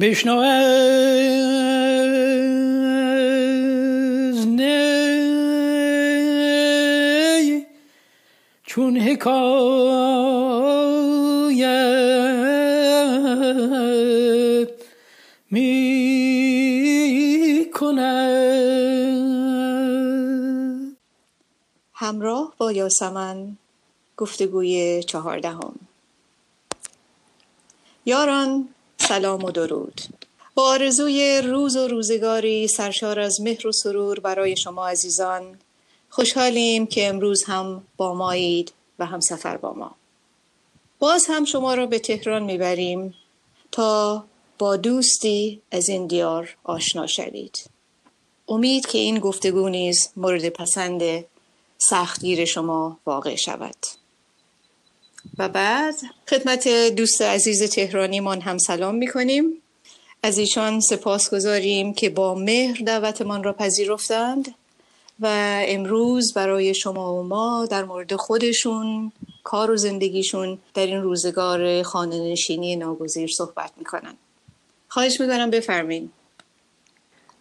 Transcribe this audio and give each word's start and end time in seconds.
بشنو 0.00 0.36
از 0.38 0.86
نی 4.46 4.86
چون 8.62 8.96
حکایت 8.96 9.46
می 15.50 15.66
کند 17.74 18.16
همراه 21.94 22.54
با 22.58 22.72
یاسمن 22.72 23.56
گفتگوی 24.16 25.02
چهاردهم. 25.02 25.74
یاران 28.06 28.68
سلام 29.08 29.44
و 29.44 29.50
درود. 29.50 30.00
با 30.54 30.62
آرزوی 30.62 31.40
روز 31.44 31.76
و 31.76 31.88
روزگاری 31.88 32.68
سرشار 32.68 33.20
از 33.20 33.40
مهر 33.40 33.66
و 33.66 33.72
سرور 33.72 34.20
برای 34.20 34.56
شما 34.56 34.88
عزیزان 34.88 35.58
خوشحالیم 36.10 36.86
که 36.86 37.08
امروز 37.08 37.44
هم 37.44 37.82
با 37.96 38.14
مایید 38.14 38.72
و 38.98 39.06
هم 39.06 39.20
سفر 39.20 39.56
با 39.56 39.72
ما. 39.72 39.94
باز 40.98 41.26
هم 41.28 41.44
شما 41.44 41.74
را 41.74 41.86
به 41.86 41.98
تهران 41.98 42.42
می‌بریم 42.42 43.14
تا 43.72 44.24
با 44.58 44.76
دوستی 44.76 45.62
از 45.70 45.88
این 45.88 46.06
دیار 46.06 46.56
آشنا 46.64 47.06
شوید. 47.06 47.70
امید 48.48 48.86
که 48.86 48.98
این 48.98 49.18
گفتگو 49.18 49.68
نیز 49.68 49.98
مورد 50.16 50.48
پسند 50.48 51.24
سختگیر 51.78 52.44
شما 52.44 52.98
واقع 53.06 53.34
شود. 53.34 53.76
و 55.38 55.48
بعد 55.48 55.94
خدمت 56.30 56.68
دوست 56.96 57.22
عزیز 57.22 57.70
تهرانیمان 57.70 58.40
هم 58.40 58.58
سلام 58.58 58.94
می‌کنیم. 58.94 59.62
از 60.22 60.38
ایشان 60.38 60.80
سپاس 60.80 61.34
گذاریم 61.34 61.94
که 61.94 62.10
با 62.10 62.34
مهر 62.34 62.82
دعوتمان 62.86 63.44
را 63.44 63.52
پذیرفتند 63.52 64.54
و 65.20 65.26
امروز 65.68 66.32
برای 66.34 66.74
شما 66.74 67.14
و 67.14 67.22
ما 67.22 67.66
در 67.70 67.84
مورد 67.84 68.16
خودشون 68.16 69.12
کار 69.44 69.70
و 69.70 69.76
زندگیشون 69.76 70.58
در 70.74 70.86
این 70.86 71.02
روزگار 71.02 71.82
خانه 71.82 72.32
نشینی 72.32 72.76
ناگزیر 72.76 73.30
صحبت 73.36 73.70
می‌کنن. 73.78 74.14
خواهش 74.88 75.20
می‌کنم 75.20 75.50
بفرمین 75.50 76.10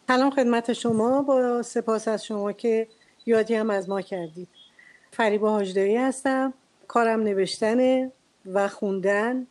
سلام 0.08 0.32
خدمت 0.32 0.74
شما. 0.74 1.22
با 1.22 1.62
سپاس 1.62 2.08
از 2.08 2.26
شما 2.26 2.52
که 2.52 2.88
یادی 3.26 3.56
هم 3.56 3.70
از 3.70 3.90
ما 3.90 4.02
کردید. 4.02 4.48
فریبا 5.12 5.52
حاجدایی 5.52 5.96
هستم. 5.96 6.54
کارم 6.88 7.24
نوشتنه 7.24 8.12
و 8.54 8.68
خوندن 8.68 9.48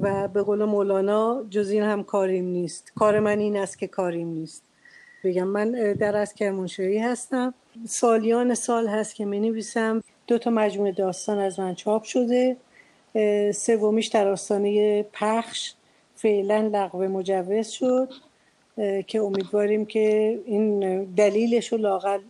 و 0.00 0.28
به 0.28 0.42
قول 0.42 0.64
مولانا 0.64 1.44
جز 1.50 1.70
این 1.70 1.82
هم 1.82 2.04
کاریم 2.04 2.44
نیست. 2.44 2.92
کار 2.94 3.20
من 3.20 3.38
این 3.38 3.56
است 3.56 3.78
که 3.78 3.86
کاریم 3.86 4.28
نیست. 4.28 4.62
بگم 5.24 5.48
من 5.48 5.92
در 5.92 6.16
از 6.16 6.34
کرمانشاهی 6.34 6.98
هستم. 6.98 7.54
سالیان 7.88 8.54
سال 8.54 8.88
هست 8.88 9.14
که 9.14 9.24
می 9.24 9.40
نویسم 9.40 10.02
دو 10.26 10.38
تا 10.38 10.50
مجموعه 10.50 10.92
داستان 10.92 11.38
از 11.38 11.60
من 11.60 11.74
چاپ 11.74 12.02
شده. 12.04 12.56
سومیش 13.52 14.06
در 14.06 14.28
آستانه 14.28 15.02
پخش. 15.02 15.72
فعلا 16.16 16.70
لغو 16.72 17.08
مجوز 17.08 17.68
شد. 17.68 18.12
که 19.06 19.20
امیدواریم 19.20 19.86
که 19.86 20.38
این 20.46 21.04
دلیلش 21.04 21.72
و 21.72 21.76
لاغل 21.76 22.20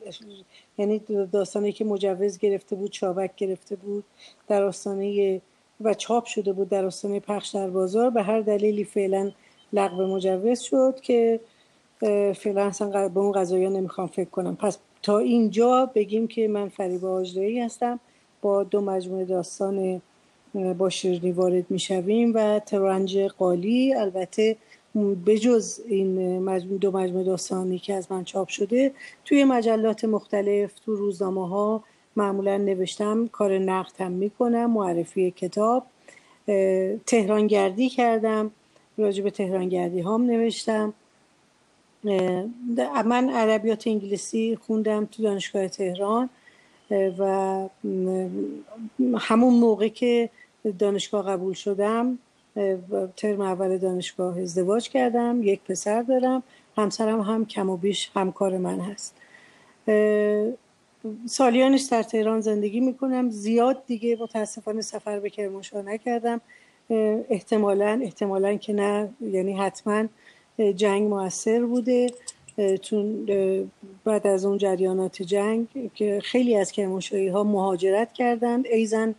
یعنی 0.79 0.99
داستانی 1.33 1.73
که 1.73 1.85
مجوز 1.85 2.39
گرفته 2.39 2.77
بود 2.77 2.91
چابک 2.91 3.37
گرفته 3.37 3.77
بود 3.77 4.05
در 4.49 4.63
آستانه 4.63 5.41
و 5.81 5.95
چاپ 5.95 6.25
شده 6.25 6.53
بود 6.53 6.69
در 6.69 6.85
آستانه 6.85 7.21
پخش 7.21 7.49
در 7.49 7.71
بازار. 7.71 8.11
به 8.11 8.23
هر 8.23 8.41
دلیلی 8.41 8.85
فعلا 8.85 9.31
لغو 9.73 10.07
مجوز 10.07 10.61
شد 10.61 11.01
که 11.03 11.41
فعلا 12.37 12.67
اصلا 12.67 13.09
به 13.09 13.21
اون 13.21 13.33
قضایی 13.33 13.69
نمی‌خوام 13.69 14.07
فکر 14.07 14.31
کنم. 14.31 14.57
پس 14.57 14.79
تا 15.03 15.19
اینجا 15.19 15.91
بگیم 15.95 16.29
که 16.29 16.49
من 16.49 16.69
فریبا 16.69 17.11
آجدایی 17.11 17.61
هستم. 17.61 18.01
با 18.43 18.65
دو 18.65 18.81
مجموعه 18.81 19.25
داستان 19.25 20.03
با 20.79 20.89
شیرنی 20.89 21.33
وارد 21.33 21.71
می‌شویم 21.71 22.33
و 22.35 22.59
ترنج 22.59 23.19
قالی. 23.19 23.95
البته 23.95 24.57
بجز 24.97 25.81
این 25.87 26.39
مجموع 26.39 26.79
دو 26.79 26.91
مجموعه 26.91 27.25
داستانی 27.25 27.79
که 27.79 27.95
از 27.95 28.13
من 28.13 28.25
چاپ 28.25 28.49
شده 28.49 28.93
توی 29.25 29.45
مجلات 29.45 30.05
مختلف 30.05 30.79
تو 30.79 30.95
روزنامه 30.97 31.49
ها 31.49 31.85
معمولا 32.17 32.57
نوشتم 32.57 33.27
کار 33.27 33.59
نقد 33.59 34.01
هم 34.01 34.13
می‌کنم 34.13 34.71
معرفی 34.71 35.31
کتاب 35.31 35.87
تهرانگردی 37.07 37.89
کردم 37.89 38.51
راجع 38.99 39.25
به 39.25 39.31
تهرانگردی 39.31 40.01
هم 40.01 40.23
نوشتم. 40.23 40.95
من 43.05 43.31
ادبیات 43.35 43.87
انگلیسی 43.87 44.57
خوندم 44.57 45.05
تو 45.07 45.23
دانشگاه 45.23 45.69
تهران 45.69 46.29
و 46.91 47.69
همون 49.19 49.55
موقع 49.55 49.89
که 49.89 50.31
دانشگاه 50.79 51.27
قبول 51.27 51.55
شدم 51.55 52.19
ترم 53.17 53.41
اول 53.41 53.79
دانشگاه 53.79 54.41
ازدواج 54.41 54.89
کردم 54.89 55.41
یک 55.43 55.61
پسر 55.61 56.03
دارم 56.03 56.43
همسرم 56.77 57.21
هم 57.21 57.47
کم 57.47 57.71
و 57.71 57.77
بیش 57.77 58.11
همکار 58.15 58.59
من 58.59 58.81
هست. 58.81 59.15
سالیانش 61.27 61.83
در 61.83 62.03
تهران 62.03 62.41
زندگی 62.41 62.81
می‌کنم. 62.81 63.31
زیاد 63.31 63.83
دیگه 63.87 64.17
متاسفانه 64.21 64.81
سفر 64.81 65.21
به 65.21 65.31
کرمانشاه 65.31 65.83
نکردم. 65.83 66.41
احتمالا 67.31 68.01
احتمالا 68.03 68.57
که 68.57 68.73
نه 68.73 69.09
یعنی 69.21 69.53
حتما 69.53 70.05
جنگ 70.77 71.09
موثر 71.09 71.65
بوده. 71.65 72.07
چون 72.83 73.27
بعد 74.05 74.27
از 74.27 74.45
اون 74.45 74.59
جریانات 74.59 75.23
جنگ 75.23 75.67
که 75.95 76.21
خیلی 76.23 76.57
از 76.57 76.73
کرمانشاهی 76.73 77.29
ها 77.29 77.45
مهاجرت 77.45 78.13
کردند. 78.13 78.67
ایزن 78.67 79.15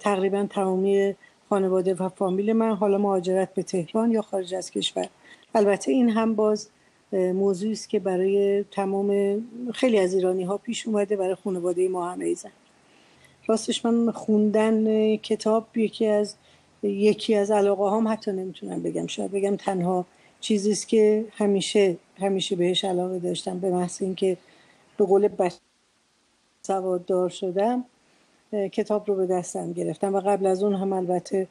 تقریبا 0.00 0.46
تمامی 0.50 1.14
خانواده 1.50 1.94
و 1.94 2.08
فامیل 2.08 2.52
من 2.52 2.74
حالا 2.74 2.98
مهاجرت 2.98 3.54
به 3.54 3.62
تهران 3.62 4.12
یا 4.12 4.22
خارج 4.22 4.54
از 4.54 4.70
کشور. 4.70 5.08
البته 5.54 5.92
این 5.92 6.10
هم 6.10 6.34
باز 6.34 6.68
موضوعی 7.12 7.72
است 7.72 7.88
که 7.88 7.98
برای 8.00 8.64
تمام 8.70 9.40
خیلی 9.74 9.98
از 9.98 10.14
ایرانی 10.14 10.44
ها 10.44 10.58
پیش 10.58 10.86
اومده 10.86 11.16
برای 11.16 11.34
خانواده 11.34 11.88
ما 11.88 12.10
هم 12.10 12.20
ایزن. 12.20 12.50
راستش 13.46 13.84
من 13.84 14.10
خوندن 14.10 15.16
کتاب 15.16 15.76
یکی 15.76 16.06
از 16.06 16.34
یکی 16.82 17.34
از 17.34 17.50
علاقه 17.50 17.96
هم 17.96 18.08
حتی 18.08 18.32
نمی‌تونم 18.32 18.82
بگم. 18.82 19.06
شاید 19.06 19.30
بگم 19.30 19.56
تنها 19.56 20.06
چیزی 20.40 20.70
است 20.70 20.88
که 20.88 21.24
همیشه 21.32 21.96
همیشه 22.20 22.56
بهش 22.56 22.84
علاقه 22.84 23.18
داشتم 23.18 23.58
به 23.58 23.70
محض 23.70 24.02
اینکه 24.02 24.36
به 24.96 25.04
قول 25.04 25.28
بس 25.28 25.60
سواددار 26.62 27.28
شدم. 27.28 27.84
کتاب 28.72 29.08
رو 29.08 29.14
به 29.14 29.26
دستم 29.26 29.72
گرفتم 29.72 30.14
و 30.14 30.20
قبل 30.20 30.46
از 30.46 30.62
اون 30.62 30.74
هم 30.74 30.92
البته 30.92 31.46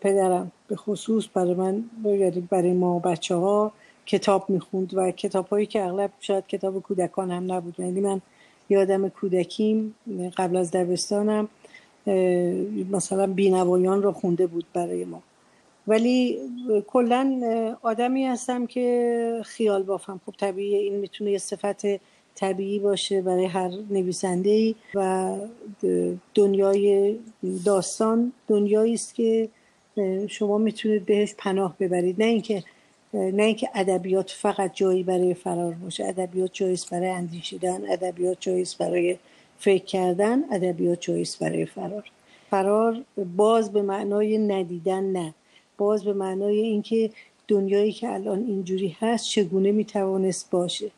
پدرم 0.00 0.52
به 0.68 0.76
خصوص 0.76 1.28
برای 1.34 1.54
من 1.54 1.84
یعنی 2.04 2.48
برای 2.50 2.72
ما 2.72 2.98
بچه 2.98 3.34
ها 3.34 3.72
کتاب 4.06 4.50
می‌خوند 4.50 4.94
و 4.94 5.10
کتاب 5.10 5.46
هایی 5.46 5.66
که 5.66 5.82
اغلب 5.82 6.10
شاید 6.20 6.46
کتاب 6.46 6.82
کودکان 6.82 7.30
هم 7.30 7.52
نبود. 7.52 7.80
یعنی 7.80 8.00
من 8.00 8.20
یادم 8.68 9.08
کودکیم 9.08 9.94
قبل 10.36 10.56
از 10.56 10.70
دبستانم 10.70 11.48
مثلا 12.90 13.26
بینوایان 13.26 14.02
رو 14.02 14.12
خونده 14.12 14.46
بود 14.46 14.64
برای 14.74 15.04
ما. 15.04 15.22
ولی 15.86 16.38
کلا 16.86 17.40
آدمی 17.82 18.24
هستم 18.24 18.66
که 18.66 19.40
خیال 19.44 19.82
بافم. 19.82 20.20
خب 20.26 20.32
طبیعی 20.38 20.74
این 20.74 20.94
می‌تونه 20.94 21.30
یه 21.30 21.38
صفت 21.38 21.86
طبیعی 22.34 22.78
باشه 22.78 23.22
برای 23.22 23.44
هر 23.44 23.70
نویسنده 23.90 24.74
و 24.94 25.36
دنیای 26.34 27.16
داستان 27.64 28.32
دنیایی 28.48 28.94
است 28.94 29.14
که 29.14 29.48
شما 30.28 30.58
می‌تونید 30.58 31.06
بهش 31.06 31.34
پناه 31.38 31.76
ببرید. 31.80 32.22
نه 32.22 32.24
اینکه 32.24 32.64
نه 33.14 33.42
اینکه 33.42 33.68
ادبیات 33.74 34.30
فقط 34.30 34.74
جایی 34.74 35.02
برای 35.02 35.34
فرار 35.34 35.72
باشه. 35.72 36.04
ادبیات 36.04 36.50
جایی 36.52 36.72
است 36.72 36.90
برای 36.90 37.08
اندیشیدن 37.08 37.90
ادبیات 37.90 38.36
جایی 38.40 38.66
برای 38.80 39.16
فکر 39.58 39.84
کردن 39.84 40.44
ادبیات 40.52 41.00
جایی 41.00 41.26
برای 41.40 41.66
فرار. 41.66 42.04
فرار 42.50 43.02
باز 43.36 43.72
به 43.72 43.82
معنای 43.82 44.38
ندیدن 44.38 45.04
نه. 45.04 45.34
باز 45.78 46.04
به 46.04 46.12
معنای 46.12 46.60
اینکه 46.60 47.10
دنیایی 47.48 47.92
که 47.92 48.12
الان 48.12 48.38
اینجوری 48.38 48.96
هست 49.00 49.28
چگونه 49.28 49.72
می‌توانست 49.72 50.50
باشه؟ 50.50 50.90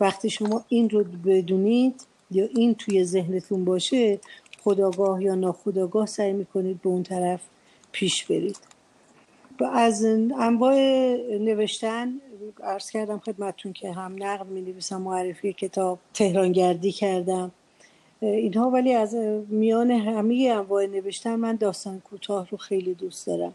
وقتی 0.00 0.30
شما 0.30 0.64
این 0.68 0.90
رو 0.90 1.04
بدونید 1.04 2.06
یا 2.30 2.48
این 2.54 2.74
توی 2.74 3.04
ذهنتون 3.04 3.64
باشه 3.64 4.18
خداگاه 4.64 5.22
یا 5.22 5.34
ناخداگاه 5.34 6.06
سعی 6.06 6.32
می‌کنید 6.32 6.82
به 6.82 6.88
اون 6.88 7.02
طرف 7.02 7.40
پیش 7.92 8.24
برید. 8.24 8.58
و 9.60 9.64
از 9.64 10.04
انواع 10.04 10.76
نوشتن 11.40 12.20
عرض 12.62 12.90
کردم 12.90 13.18
خدمتون 13.18 13.72
که 13.72 13.92
هم 13.92 14.16
نقد 14.18 14.46
می 14.46 14.60
نویسم 14.60 15.02
معرفی 15.02 15.52
کتاب 15.52 15.98
تهرانگردی 16.14 16.92
کردم. 16.92 17.50
اینها 18.20 18.70
ولی 18.70 18.92
از 18.92 19.14
میان 19.48 19.90
همه 19.90 20.52
انواع 20.52 20.86
نوشتن 20.86 21.36
من 21.36 21.56
داستان 21.56 22.00
کوتاه 22.00 22.48
رو 22.50 22.58
خیلی 22.58 22.94
دوست 22.94 23.26
دارم. 23.26 23.52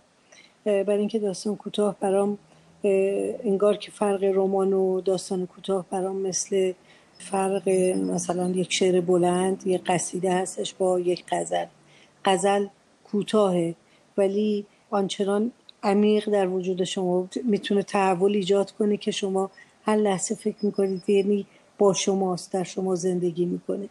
برای 0.65 0.99
اینکه 0.99 1.19
داستان 1.19 1.55
کوتاه 1.55 1.95
برام 1.99 2.37
انگار 2.83 3.77
که 3.77 3.91
فرق 3.91 4.23
رمان 4.23 4.73
و 4.73 5.01
داستان 5.01 5.47
کوتاه 5.47 5.85
برام 5.89 6.15
مثل 6.15 6.73
فرق 7.17 7.69
مثلا 7.69 8.49
یک 8.49 8.73
شعر 8.73 9.01
بلند 9.01 9.67
یک 9.67 9.81
قصیده 9.85 10.33
هستش 10.33 10.73
با 10.73 10.99
یک 10.99 11.23
غزل. 11.31 11.65
غزل 12.25 12.67
کوتاهه 13.03 13.75
ولی 14.17 14.65
آنچنان 14.89 15.51
عمیق 15.83 16.29
در 16.29 16.47
وجود 16.47 16.83
شما 16.83 17.29
می‌تونه 17.43 17.83
تحول 17.83 18.35
ایجاد 18.35 18.71
کنه 18.71 18.97
که 18.97 19.11
شما 19.11 19.51
هر 19.85 19.95
لحظه 19.95 20.35
فکر 20.35 20.65
می‌کنید 20.65 21.09
یعنی 21.09 21.45
با 21.77 21.93
شماست 21.93 22.53
در 22.53 22.63
شما 22.63 22.95
زندگی 22.95 23.45
می‌کنه. 23.45 23.89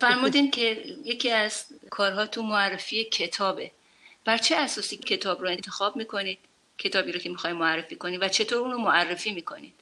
فرمودین 0.00 0.50
که 0.50 0.76
یکی 1.04 1.30
از 1.30 1.64
کارها 1.90 2.26
تو 2.26 2.42
معرفی 2.42 3.04
کتابه. 3.04 3.70
بر 4.24 4.38
چه 4.38 4.56
اساسی 4.56 4.96
کتاب 4.96 5.42
رو 5.42 5.48
انتخاب 5.48 5.96
می‌کنید؟ 5.96 6.38
کتابی 6.78 7.12
رو 7.12 7.18
که 7.18 7.30
می‌خوای 7.30 7.52
معرفی 7.52 7.96
کنید 7.96 8.22
و 8.22 8.28
چطور 8.28 8.58
اون 8.58 8.70
رو 8.70 8.78
معرفی 8.78 9.34
می‌کنید؟ 9.34 9.72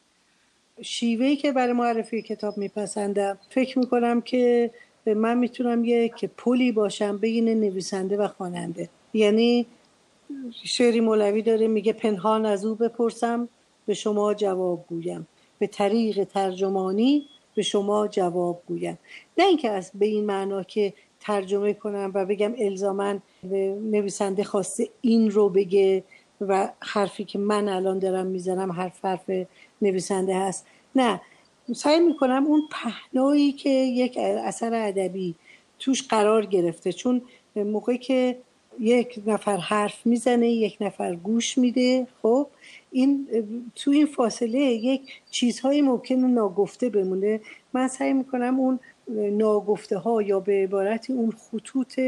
شیوهی 0.83 1.37
که 1.37 1.53
برای 1.53 1.73
معرفی 1.73 2.23
کتاب 2.23 2.59
میپسندم. 2.59 3.39
فکر 3.51 3.79
می‌کنم 3.79 4.21
که 4.21 4.71
من 5.07 5.39
می‌تونم 5.39 5.85
یک 5.85 6.25
پلی 6.25 6.73
باشم 6.73 7.19
بین 7.19 7.49
نویسنده 7.61 8.17
و 8.17 8.29
خواننده. 8.29 8.89
یعنی 9.15 9.67
شعری 10.65 11.01
مولوی 11.01 11.43
داره 11.43 11.69
میگه 11.69 11.93
پنهان 11.93 12.47
از 12.47 12.65
او 12.65 12.75
بپرسم 12.75 13.49
به 13.87 13.95
شما 13.95 14.35
جواب 14.35 14.85
گویم. 14.89 15.27
به 15.59 15.67
طریق 15.67 16.25
ترجمانی 16.25 17.27
به 17.55 17.63
شما 17.63 18.09
جواب 18.09 18.63
گویم. 18.67 18.99
نه 19.39 19.45
اینکه 19.45 19.71
از 19.71 19.91
به 19.95 20.07
این 20.07 20.27
معنا 20.27 20.63
که 20.63 20.93
ترجمه 21.21 21.75
کنم 21.75 22.11
و 22.15 22.27
بگم 22.27 22.55
الزامن 22.59 23.23
نویسنده 23.91 24.45
خواسته 24.45 24.89
این 25.01 25.31
رو 25.31 25.49
بگه 25.49 26.05
و 26.49 26.69
حرفی 26.81 27.25
که 27.25 27.39
من 27.39 27.69
الان 27.69 27.99
دارم 27.99 28.27
می‌زنم 28.27 28.73
حرف 28.73 29.05
حرف 29.05 29.31
نویسنده 29.83 30.39
هست. 30.39 30.67
نه 30.95 31.21
سعی 31.75 32.01
می‌کنم 32.01 32.47
اون 32.47 32.63
پهنایی 32.71 33.53
که 33.53 33.71
یک 33.71 34.19
اثر 34.19 34.75
ادبی 34.75 35.35
توش 35.79 36.03
قرار 36.03 36.47
گرفته. 36.47 36.93
چون 36.93 37.23
موقعی 37.57 37.99
که 37.99 38.39
یک 38.81 39.23
نفر 39.27 39.57
حرف 39.57 40.07
می‌زنه 40.07 40.51
یک 40.51 40.77
نفر 40.81 41.15
گوش 41.15 41.59
میده 41.59 42.07
خب 42.23 42.47
این 42.93 43.29
تو 43.75 43.91
این 43.91 44.07
فاصله 44.07 44.59
یک 44.59 45.03
چیزهایی 45.31 45.83
ممکنه 45.83 46.27
ناگفته 46.27 46.89
بمونه. 46.89 47.41
من 47.73 47.89
سعی 47.89 48.13
می‌کنم 48.13 48.61
اون 48.61 48.81
ناگفته 49.33 49.99
ها 49.99 50.23
یا 50.23 50.41
به 50.41 50.53
عبارتی 50.53 51.13
اون 51.13 51.31
خطوط 51.31 52.01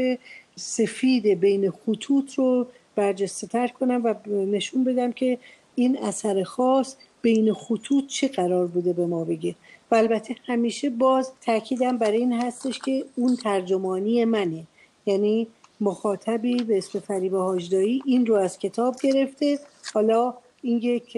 سفید 0.55 1.27
بین 1.27 1.71
خطوط 1.71 2.33
رو 2.33 2.67
برجسته 2.95 3.47
تر 3.47 3.67
کنم 3.67 4.01
و 4.03 4.29
نشون 4.29 4.83
بدم 4.83 5.11
که 5.11 5.37
این 5.75 5.97
اثر 5.97 6.43
خاص 6.43 6.95
بین 7.21 7.53
خطوط 7.53 8.07
چه 8.07 8.27
قرار 8.27 8.67
بوده 8.67 8.93
به 8.93 9.05
ما 9.05 9.23
بگه. 9.23 9.55
و 9.91 9.95
البته 9.95 10.35
همیشه 10.45 10.89
باز 10.89 11.31
تاکیدم 11.41 11.97
برای 11.97 12.17
این 12.17 12.33
هستش 12.33 12.79
که 12.79 13.05
اون 13.15 13.35
ترجمانی 13.35 14.25
منه. 14.25 14.63
یعنی 15.05 15.47
مخاطبی 15.81 16.55
به 16.63 16.77
اسم 16.77 16.99
فریبا 16.99 17.43
هاجدایی 17.43 18.01
این 18.05 18.25
رو 18.25 18.35
از 18.35 18.59
کتاب 18.59 18.95
گرفته. 19.03 19.59
حالا 19.93 20.33
این 20.61 20.77
یک 20.77 21.17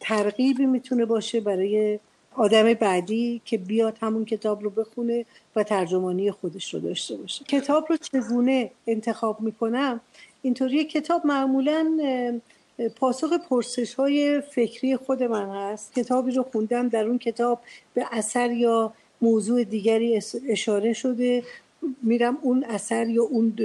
ترغیبی 0.00 0.66
می‌تونه 0.66 1.04
باشه 1.04 1.40
برای 1.40 1.98
آدم 2.36 2.74
بعدی 2.74 3.40
که 3.44 3.58
بیاد 3.58 3.98
همون 4.00 4.24
کتاب 4.24 4.62
رو 4.62 4.70
بخونه 4.70 5.24
و 5.56 5.62
ترجمانی 5.62 6.30
خودش 6.30 6.74
رو 6.74 6.80
داشته 6.80 7.16
باشه. 7.16 7.44
کتاب 7.44 7.86
رو 7.90 7.96
چگونه 7.96 8.70
انتخاب 8.86 9.40
می‌کنم؟ 9.40 10.00
اینطوری 10.44 10.84
کتاب 10.84 11.26
معمولا 11.26 11.98
پاسخ 12.96 13.32
پرسش 13.48 13.94
های 13.94 14.40
فکری 14.40 14.96
خود 14.96 15.22
من 15.22 15.48
هست. 15.48 15.94
کتابی 15.94 16.32
رو 16.32 16.42
خوندم 16.42 16.88
در 16.88 17.04
اون 17.06 17.18
کتاب 17.18 17.60
به 17.94 18.06
اثر 18.12 18.50
یا 18.50 18.92
موضوع 19.20 19.64
دیگری 19.64 20.20
اشاره 20.48 20.92
شده. 20.92 21.42
میرم 22.02 22.38
اون 22.42 22.64
اثر 22.64 23.08
یا 23.08 23.22
اون 23.22 23.56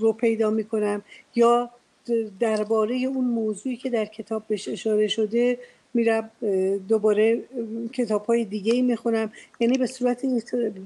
رو 0.00 0.12
پیدا 0.12 0.50
می‌کنم 0.50 1.02
یا 1.34 1.70
درباره 2.40 2.96
اون 2.96 3.24
موضوعی 3.24 3.76
که 3.76 3.90
در 3.90 4.04
کتاب 4.04 4.42
بهش 4.48 4.68
اشاره 4.68 5.08
شده 5.08 5.58
میرم 5.96 6.30
دوباره 6.88 7.42
کتاب 7.92 8.24
های 8.24 8.44
دیگه 8.44 8.74
ای 8.74 8.82
می‌خونم. 8.82 9.32
یعنی 9.60 9.78
به 9.78 9.86
صورت 9.86 10.26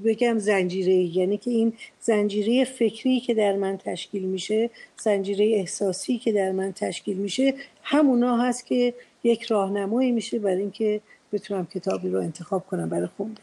بگم 0.05 0.37
زنجیره 0.37 0.93
یعنی 0.93 1.37
که 1.37 1.51
این 1.51 1.73
زنجیره 1.99 2.63
فکری 2.63 3.19
که 3.19 3.33
در 3.33 3.55
من 3.55 3.77
تشکیل 3.77 4.23
میشه 4.23 4.69
زنجیره 4.97 5.45
احساسی 5.45 6.17
که 6.17 6.31
در 6.31 6.51
من 6.51 6.71
تشکیل 6.71 7.17
میشه 7.17 7.53
همونا 7.83 8.37
هست 8.37 8.65
که 8.65 8.93
یک 9.23 9.43
راهنمایی 9.43 10.11
میشه 10.11 10.39
برای 10.39 10.61
اینکه 10.61 11.01
بتونم 11.33 11.65
کتابی 11.65 12.09
رو 12.09 12.19
انتخاب 12.19 12.67
کنم 12.67 12.89
برای 12.89 13.07
خونده 13.17 13.41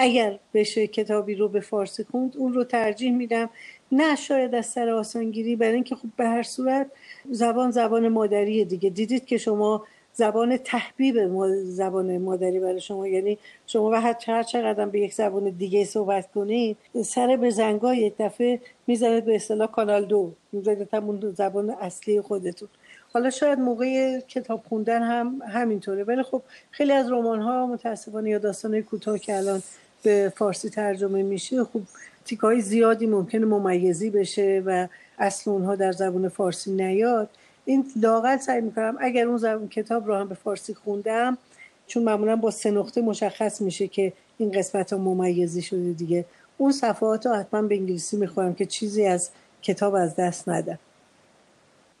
اگر 0.00 0.38
بشه 0.54 0.86
کتابی 0.86 1.34
رو 1.34 1.48
به 1.48 1.60
فارسی 1.60 2.04
خوند 2.04 2.36
اون 2.36 2.52
رو 2.52 2.64
ترجیح 2.64 3.12
میدم. 3.12 3.50
نه 3.92 4.16
شاید 4.16 4.54
از 4.54 4.66
سر 4.66 4.88
آسانگیری 4.88 5.56
برای 5.56 5.74
اینکه 5.74 5.94
خب 5.94 6.08
به 6.16 6.24
هر 6.24 6.42
صورت 6.42 6.86
زبان 7.30 7.70
زبان 7.70 8.08
مادری 8.08 8.64
دیگه. 8.64 8.90
دیدید 8.90 9.26
که 9.26 9.38
شما 9.38 9.84
زبان 10.14 10.56
تحبیب 10.56 11.16
زبان 11.64 12.18
مادری 12.18 12.60
برای 12.60 12.80
شما. 12.80 13.08
یعنی 13.08 13.38
شما 13.66 13.90
و 13.90 13.94
هر 13.94 14.42
چقدر 14.42 14.86
به 14.86 15.00
یک 15.00 15.14
زبان 15.14 15.50
دیگه 15.50 15.84
صحبت 15.84 16.32
کنید 16.32 16.76
سر 17.04 17.36
به 17.36 17.50
زنگا 17.50 17.94
یک 17.94 18.14
دفعه 18.18 18.60
می‌زنید 18.86 19.24
به 19.24 19.34
اصطلاح 19.34 19.70
کانال 19.70 20.04
دو. 20.04 20.32
می‌زنید 20.52 20.88
همون 20.92 21.34
زبان 21.36 21.70
اصلی 21.70 22.20
خودتون. 22.20 22.68
حالا 23.12 23.30
شاید 23.30 23.58
موقع 23.58 24.20
کتاب 24.20 24.62
خوندن 24.68 25.02
هم 25.02 25.42
همینطوره. 25.48 26.04
ولی 26.04 26.22
خب 26.22 26.42
خیلی 26.70 26.92
از 26.92 27.10
رمان 27.10 27.40
ها 27.40 27.66
متاسفانه 27.66 28.30
یا 28.30 28.38
داستان 28.38 28.80
کوتاه 28.80 29.18
که 29.18 29.36
الان 29.36 29.62
به 30.02 30.32
فارسی 30.36 30.70
ترجمه 30.70 31.22
میشه 31.22 31.64
خب 31.64 31.80
تیکای 32.24 32.60
زیادی 32.60 33.06
ممکنه 33.06 33.46
ممیزی 33.46 34.10
بشه 34.10 34.62
و 34.66 34.86
اصل 35.18 35.50
اونها 35.50 35.76
در 35.76 35.92
زبان 35.92 36.28
فارسی 36.28 36.70
نیاد. 36.70 37.28
این 37.68 37.86
لاقل 37.96 38.36
سعی 38.36 38.60
می‌کنم 38.60 38.96
اگر 39.00 39.26
اون 39.26 39.36
زبان 39.36 39.68
کتاب 39.68 40.06
رو 40.06 40.14
هم 40.14 40.28
به 40.28 40.34
فارسی 40.34 40.74
خوندم 40.74 41.38
چون 41.86 42.02
معمولا 42.02 42.36
با 42.36 42.50
سه 42.50 42.70
نقطه 42.70 43.00
مشخص 43.00 43.60
میشه 43.60 43.88
که 43.88 44.12
این 44.38 44.52
قسمت 44.52 44.92
ها 44.92 44.98
ممیزی 44.98 45.62
شده 45.62 45.92
دیگه. 45.92 46.24
اون 46.58 46.72
صفحات 46.72 47.26
رو 47.26 47.34
حتما 47.34 47.62
به 47.62 47.74
انگلیسی 47.74 48.16
می‌خورم 48.16 48.54
که 48.54 48.66
چیزی 48.66 49.06
از 49.06 49.30
کتاب 49.62 49.94
از 49.94 50.16
دست 50.16 50.48
ندم 50.48 50.78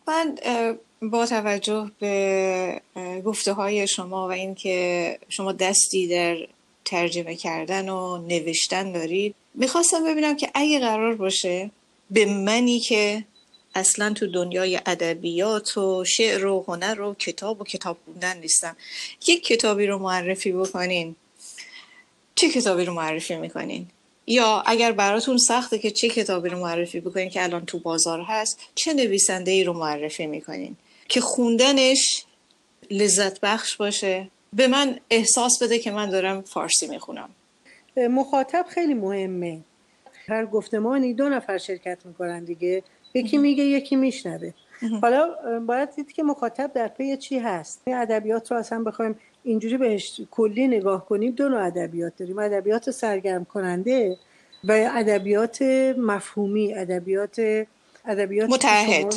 من 0.08 0.38
با 1.02 1.26
توجه 1.26 1.90
به 1.98 2.80
گفته 3.24 3.52
های 3.52 3.86
شما 3.86 4.28
و 4.28 4.30
اینکه 4.30 5.18
شما 5.28 5.52
دستی 5.52 6.08
در 6.08 6.36
ترجمه 6.84 7.34
کردن 7.34 7.88
و 7.88 8.18
نوشتن 8.18 8.92
دارید 8.92 9.34
می‌خواستم 9.54 10.04
ببینم 10.04 10.36
که 10.36 10.50
اگه 10.54 10.78
قرار 10.80 11.14
باشه 11.14 11.70
به 12.10 12.26
منی 12.26 12.78
که 12.78 13.24
اصلا 13.78 14.12
تو 14.12 14.26
دنیای 14.26 14.80
ادبیات 14.86 15.78
و 15.78 16.04
شعر 16.04 16.46
و 16.46 16.64
هنر 16.68 17.00
و 17.00 17.14
کتاب 17.14 17.60
و 17.60 17.64
کتاب 17.64 17.98
خوندن 18.04 18.36
نیستم. 18.36 18.76
یک 19.26 19.44
کتابی 19.44 19.86
رو 19.86 19.98
معرفی 19.98 20.52
بکنین. 20.52 21.16
چه 22.34 22.48
کتابی 22.48 22.84
رو 22.84 22.94
معرفی 22.94 23.36
می‌کنین؟ 23.36 23.86
یا 24.26 24.62
اگر 24.66 24.92
براتون 24.92 25.38
سخته 25.38 25.78
که 25.78 25.90
چه 25.90 26.08
کتابی 26.08 26.48
رو 26.48 26.58
معرفی 26.58 27.00
بکنین 27.00 27.30
که 27.30 27.42
الان 27.42 27.66
تو 27.66 27.78
بازار 27.78 28.20
هست 28.20 28.60
چه 28.74 28.94
نویسنده 28.94 29.50
ای 29.50 29.64
رو 29.64 29.72
معرفی 29.72 30.26
می‌کنین؟ 30.26 30.76
که 31.08 31.20
خوندنش 31.20 32.24
لذت 32.90 33.40
بخش 33.40 33.76
باشه. 33.76 34.28
به 34.52 34.66
من 34.66 35.00
احساس 35.10 35.62
بده 35.62 35.78
که 35.78 35.90
من 35.90 36.10
دارم 36.10 36.42
فارسی 36.42 36.86
می‌خونم. 36.86 37.30
مخاطب 37.96 38.66
خیلی 38.68 38.94
مهمه. 38.94 39.60
هر 40.28 40.46
گفتمانی 40.46 41.14
دو 41.14 41.28
نفر 41.28 41.58
شرکت 41.58 41.98
می‌کنن 42.04 42.44
دیگه. 42.44 42.82
یکی 43.14 43.38
میگه 43.38 43.64
یکی 43.64 43.96
میشنوه. 43.96 44.50
حالا 45.02 45.28
باید 45.66 45.94
دید 45.94 46.12
که 46.12 46.22
مخاطب 46.22 46.72
در 46.74 46.88
پی 46.88 47.16
چی 47.16 47.38
هست؟ 47.38 47.82
ادبیات 47.86 48.52
رو 48.52 48.58
اصلا 48.58 48.82
بخوایم 48.82 49.16
اینجوری 49.44 49.76
بهش 49.76 50.20
کلی 50.30 50.68
نگاه 50.68 51.06
کنیم. 51.06 51.32
دو 51.32 51.48
نوع 51.48 51.66
ادبیات 51.66 52.12
داریم. 52.16 52.38
ادبیات 52.38 52.90
سرگرم 52.90 53.44
کننده 53.44 54.16
و 54.64 54.90
ادبیات 54.94 55.62
مفهومی. 55.98 56.74
ادبیات 56.74 57.40
ادبیات 58.04 58.50
متحد. 58.50 59.14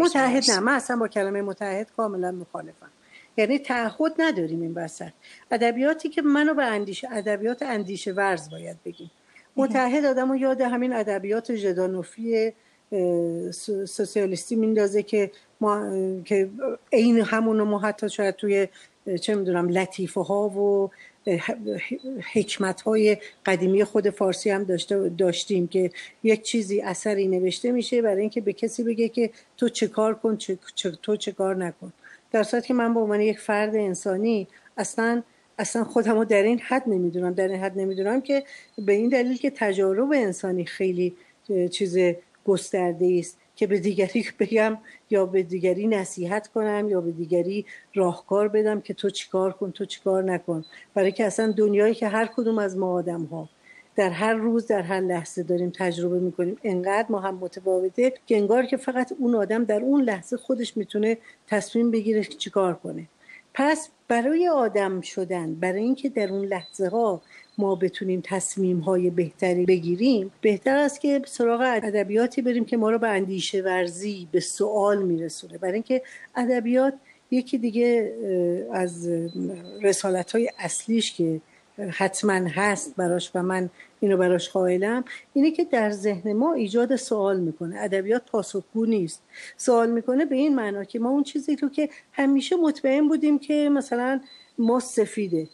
متحد 0.00 0.50
نه. 0.50 0.60
من 0.60 0.72
اصلا 0.72 0.96
با 0.96 1.08
کلمه 1.08 1.42
متحد 1.42 1.86
کاملا 1.96 2.32
مخالفم. 2.32 2.90
یعنی 3.36 3.58
تعهد 3.58 4.12
نداریم 4.18 4.62
این 4.62 4.74
وسط. 4.74 5.10
ادبیاتی 5.50 6.08
که 6.08 6.22
منو 6.22 6.54
به 6.54 6.64
اندیشه 6.64 7.08
ادبیات 7.12 7.62
اندیشه 7.62 8.12
ورز 8.12 8.50
باید 8.50 8.76
بگیم. 8.84 9.10
متحد 9.56 10.04
آدم 10.04 10.30
و 10.30 10.36
یاد 10.36 10.60
همین 10.60 10.92
ادبیات 10.92 11.54
ژدانوفی 11.54 12.52
سوسیالیستی 13.86 14.56
میندازه 14.56 15.02
که 15.02 15.30
ما 15.60 15.90
که 16.24 16.48
عین 16.92 17.20
همون 17.20 17.62
ما 17.62 17.78
حتی 17.78 18.08
شاید 18.08 18.34
توی 18.34 18.68
چه 19.20 19.34
می‌دونم 19.34 19.68
لطیفه 19.68 20.20
ها 20.20 20.48
و 20.48 20.90
حکمت 22.32 22.80
های 22.80 23.16
قدیمی 23.46 23.84
خود 23.84 24.10
فارسی 24.10 24.50
هم 24.50 24.64
داشته 24.64 25.08
داشتیم 25.08 25.66
که 25.66 25.90
یک 26.22 26.42
چیزی 26.42 26.80
اثری 26.80 27.26
نوشته 27.28 27.72
میشه 27.72 28.02
برای 28.02 28.20
اینکه 28.20 28.40
به 28.40 28.52
کسی 28.52 28.82
بگه 28.82 29.08
که 29.08 29.30
تو 29.56 29.68
چه 29.68 29.88
کار 29.88 30.14
کن 30.14 30.36
چه، 30.36 30.58
تو 31.02 31.16
چه 31.16 31.32
کار 31.32 31.56
نکن. 31.56 31.92
در 32.32 32.42
صورتی 32.42 32.68
که 32.68 32.74
من 32.74 32.94
به 32.94 33.00
عنوان 33.00 33.20
یک 33.20 33.38
فرد 33.38 33.76
انسانی 33.76 34.48
اصلا 34.76 35.22
اصلا 35.58 35.84
خودم 35.84 36.18
رو 36.18 36.24
در 36.24 36.42
این 36.42 36.58
حد 36.58 36.82
نمی‌دونم. 36.86 37.32
در 37.34 37.48
این 37.48 37.60
حد 37.60 37.78
نمی‌دونم 37.78 38.20
که 38.20 38.44
به 38.78 38.92
این 38.92 39.08
دلیل 39.08 39.36
که 39.36 39.50
تجارب 39.50 40.12
انسانی 40.12 40.64
خیلی 40.64 41.16
چیز 41.70 41.98
گسترده 42.46 43.16
است 43.18 43.38
که 43.56 43.66
به 43.66 43.78
دیگری 43.78 44.24
بگم 44.40 44.78
یا 45.10 45.26
به 45.26 45.42
دیگری 45.42 45.86
نصیحت 45.86 46.48
کنم 46.48 46.88
یا 46.88 47.00
به 47.00 47.12
دیگری 47.12 47.66
راهکار 47.94 48.48
بدم 48.48 48.80
که 48.80 48.94
تو 48.94 49.10
چیکار 49.10 49.52
کن 49.52 49.70
تو 49.70 49.84
چیکار 49.84 50.22
نکن. 50.22 50.64
برای 50.94 51.12
که 51.12 51.24
اصلا 51.24 51.52
دنیایی 51.52 51.94
که 51.94 52.08
هر 52.08 52.26
کدوم 52.26 52.58
از 52.58 52.76
ما 52.76 52.92
آدم 52.92 53.24
ها 53.24 53.48
در 53.96 54.10
هر 54.10 54.34
روز 54.34 54.66
در 54.66 54.82
هر 54.82 55.00
لحظه 55.00 55.42
داریم 55.42 55.70
تجربه 55.70 56.18
می‌کنیم 56.20 56.56
انقدر 56.64 57.06
ما 57.08 57.20
هم 57.20 57.34
متفاوته 57.34 58.12
که 58.26 58.36
انگار 58.36 58.66
که 58.66 58.76
فقط 58.76 59.12
اون 59.18 59.34
آدم 59.34 59.64
در 59.64 59.80
اون 59.80 60.02
لحظه 60.02 60.36
خودش 60.36 60.76
می‌تونه 60.76 61.18
تصمیم 61.46 61.90
بگیره 61.90 62.24
که 62.24 62.34
چیکار 62.34 62.74
کنه. 62.74 63.08
پس 63.54 63.88
برای 64.08 64.48
آدم 64.48 65.00
شدن 65.00 65.54
برای 65.54 65.82
اینکه 65.82 66.08
در 66.08 66.32
اون 66.32 66.44
لحظه 66.44 66.88
ها 66.88 67.22
ما 67.58 67.74
بتونیم 67.74 68.22
تصمیم 68.24 68.78
های 68.78 69.10
بهتری 69.10 69.66
بگیریم 69.66 70.30
بهتر 70.40 70.76
است 70.76 71.00
که 71.00 71.22
سراغ 71.26 71.60
ادبیاتی 71.60 72.42
بریم 72.42 72.64
که 72.64 72.76
ما 72.76 72.90
رو 72.90 72.98
به 72.98 73.08
اندیشه 73.08 73.62
ورزی 73.62 74.28
به 74.32 74.40
سوال 74.40 75.02
میرسونه. 75.02 75.58
برای 75.58 75.74
اینکه 75.74 76.02
ادبیات 76.36 76.94
یکی 77.30 77.58
دیگه 77.58 78.14
از 78.72 79.08
رسالت 79.82 80.32
های 80.32 80.50
اصلیش 80.58 81.12
که 81.12 81.40
حتما 81.90 82.32
هست 82.32 82.96
براش 82.96 83.30
و 83.34 83.42
من 83.42 83.70
اینو 84.00 84.16
براش 84.16 84.48
قائلم 84.48 85.04
اینه 85.32 85.50
که 85.50 85.64
در 85.64 85.90
ذهن 85.90 86.32
ما 86.32 86.54
ایجاد 86.54 86.96
سوال 86.96 87.40
می‌کنه. 87.40 87.80
ادبیات 87.80 88.22
پاسخگو 88.30 88.86
نیست. 88.86 89.22
سوال 89.56 89.90
می‌کنه 89.90 90.24
به 90.24 90.36
این 90.36 90.54
معنا 90.54 90.84
که 90.84 90.98
ما 90.98 91.10
اون 91.10 91.22
چیزی 91.22 91.56
رو 91.56 91.68
که 91.68 91.88
همیشه 92.12 92.56
مطمئن 92.56 93.08
بودیم 93.08 93.38
که 93.38 93.68
مثلا 93.72 94.20
ما 94.58 94.80
سفیده 94.80 95.48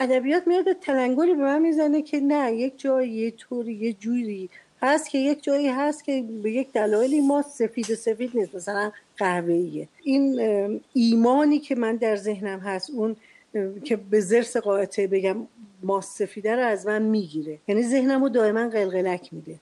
ادبیات 0.00 0.46
میاد 0.46 0.72
تلنگری 0.72 1.34
به 1.34 1.42
من 1.42 1.62
می‌زنه 1.62 2.02
که 2.02 2.20
نه 2.20 2.52
یک 2.54 2.78
جایی 2.78 3.12
یه 3.12 3.30
طوری 3.30 3.72
یه 3.74 3.92
جوری. 3.92 4.50
هست 4.82 5.10
که 5.10 5.18
یک 5.18 5.42
جایی 5.42 5.68
هست 5.68 6.04
که 6.04 6.24
به 6.42 6.52
یک 6.52 6.72
دلایلی 6.72 7.20
ما 7.20 7.42
سفید 7.42 7.94
سفید 7.94 8.30
نیست. 8.34 8.54
مثلا 8.54 8.92
قهوه‌ایه. 9.16 9.88
این 10.02 10.40
ایمانی 10.92 11.58
که 11.58 11.74
من 11.74 11.96
در 11.96 12.16
ذهنم 12.16 12.58
هست 12.58 12.90
اون 12.90 13.16
که 13.84 13.96
به 13.96 14.20
زرس 14.20 14.56
قاعده 14.56 15.06
بگم 15.06 15.36
ماست 15.82 16.18
سفیده 16.18 16.56
رو 16.56 16.62
از 16.62 16.86
من 16.86 17.02
می‌گیره. 17.02 17.58
یعنی 17.68 17.82
ذهنم 17.82 18.22
رو 18.22 18.28
دائما 18.28 18.68
قلقلک 18.68 19.28
میده. 19.32 19.54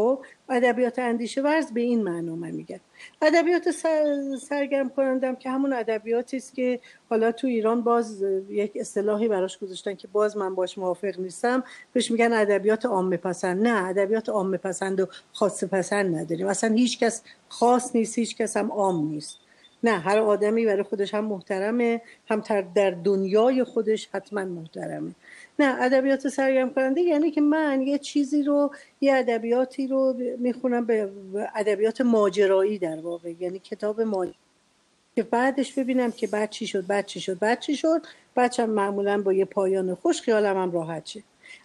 خب 0.00 0.18
ادبیات 0.48 0.98
اندیشه 0.98 1.42
ورز 1.42 1.72
به 1.72 1.80
این 1.80 2.02
معنا 2.02 2.36
من 2.36 2.50
میگم. 2.50 2.80
ادبیات 3.22 3.70
سرگرم 4.40 4.88
کنندم 4.88 5.36
که 5.36 5.50
همون 5.50 5.72
ادبیاتی 5.72 6.36
است 6.36 6.54
که 6.54 6.80
حالا 7.10 7.32
تو 7.32 7.46
ایران 7.46 7.82
باز 7.82 8.22
یک 8.48 8.72
اصطلاحی 8.74 9.28
براش 9.28 9.58
گذاشتن 9.58 9.94
که 9.94 10.08
باز 10.08 10.36
من 10.36 10.54
باش 10.54 10.78
موافق 10.78 11.18
نیستم. 11.18 11.64
بهش 11.92 12.10
میگن 12.10 12.32
ادبیات 12.32 12.86
عامه 12.86 13.16
پسند 13.16 13.66
نه 13.66 13.88
ادبیات 13.88 14.28
عامه 14.28 14.56
پسند 14.56 15.00
و 15.00 15.06
خاص 15.32 15.64
پسند 15.64 16.16
نداریم. 16.16 16.46
اصلا 16.46 16.74
هیچ 16.74 16.98
کس 16.98 17.22
خاص 17.48 17.96
نیست 17.96 18.18
هیچ 18.18 18.36
کس 18.36 18.56
هم 18.56 18.72
عام 18.72 19.08
نیست. 19.08 19.38
نه 19.82 19.98
هر 19.98 20.18
آدمی 20.18 20.66
برای 20.66 20.82
خودش 20.82 21.14
هم 21.14 21.24
محترمه 21.24 22.02
هم 22.30 22.42
در 22.74 22.90
دنیای 22.90 23.64
خودش 23.64 24.08
حتما 24.12 24.44
محترمه. 24.44 25.10
نه 25.60 25.82
ادبیات 25.82 26.28
سرگرم 26.28 26.74
کننده 26.74 27.00
یعنی 27.00 27.30
که 27.30 27.40
من 27.40 27.82
یه 27.82 27.98
چیزی 27.98 28.42
رو 28.42 28.70
یه 29.00 29.14
ادبیاتی 29.14 29.86
رو 29.86 30.16
می‌خونم 30.38 30.86
به 30.86 31.10
ادبیات 31.54 32.00
ماجرایی 32.00 32.78
در 32.78 33.00
واقع 33.00 33.32
یعنی 33.40 33.58
کتاب 33.58 34.00
ماجرایی. 34.00 34.38
که 35.16 35.22
بعدش 35.22 35.72
ببینم 35.72 36.12
که 36.12 36.26
بعد 36.26 36.50
چی 36.50 36.66
شد 36.66 36.86
بعد 36.86 37.06
چی 37.06 37.20
شد 37.20 37.38
بعد 37.38 37.60
چی 37.60 37.76
شد 37.76 38.06
بعد 38.34 38.60
معمولا 38.60 39.22
با 39.22 39.32
یه 39.32 39.44
پایان 39.44 39.94
خوش 39.94 40.22
خیالم 40.22 40.56
هم 40.56 40.72
راحت 40.72 41.06
شه. 41.06 41.22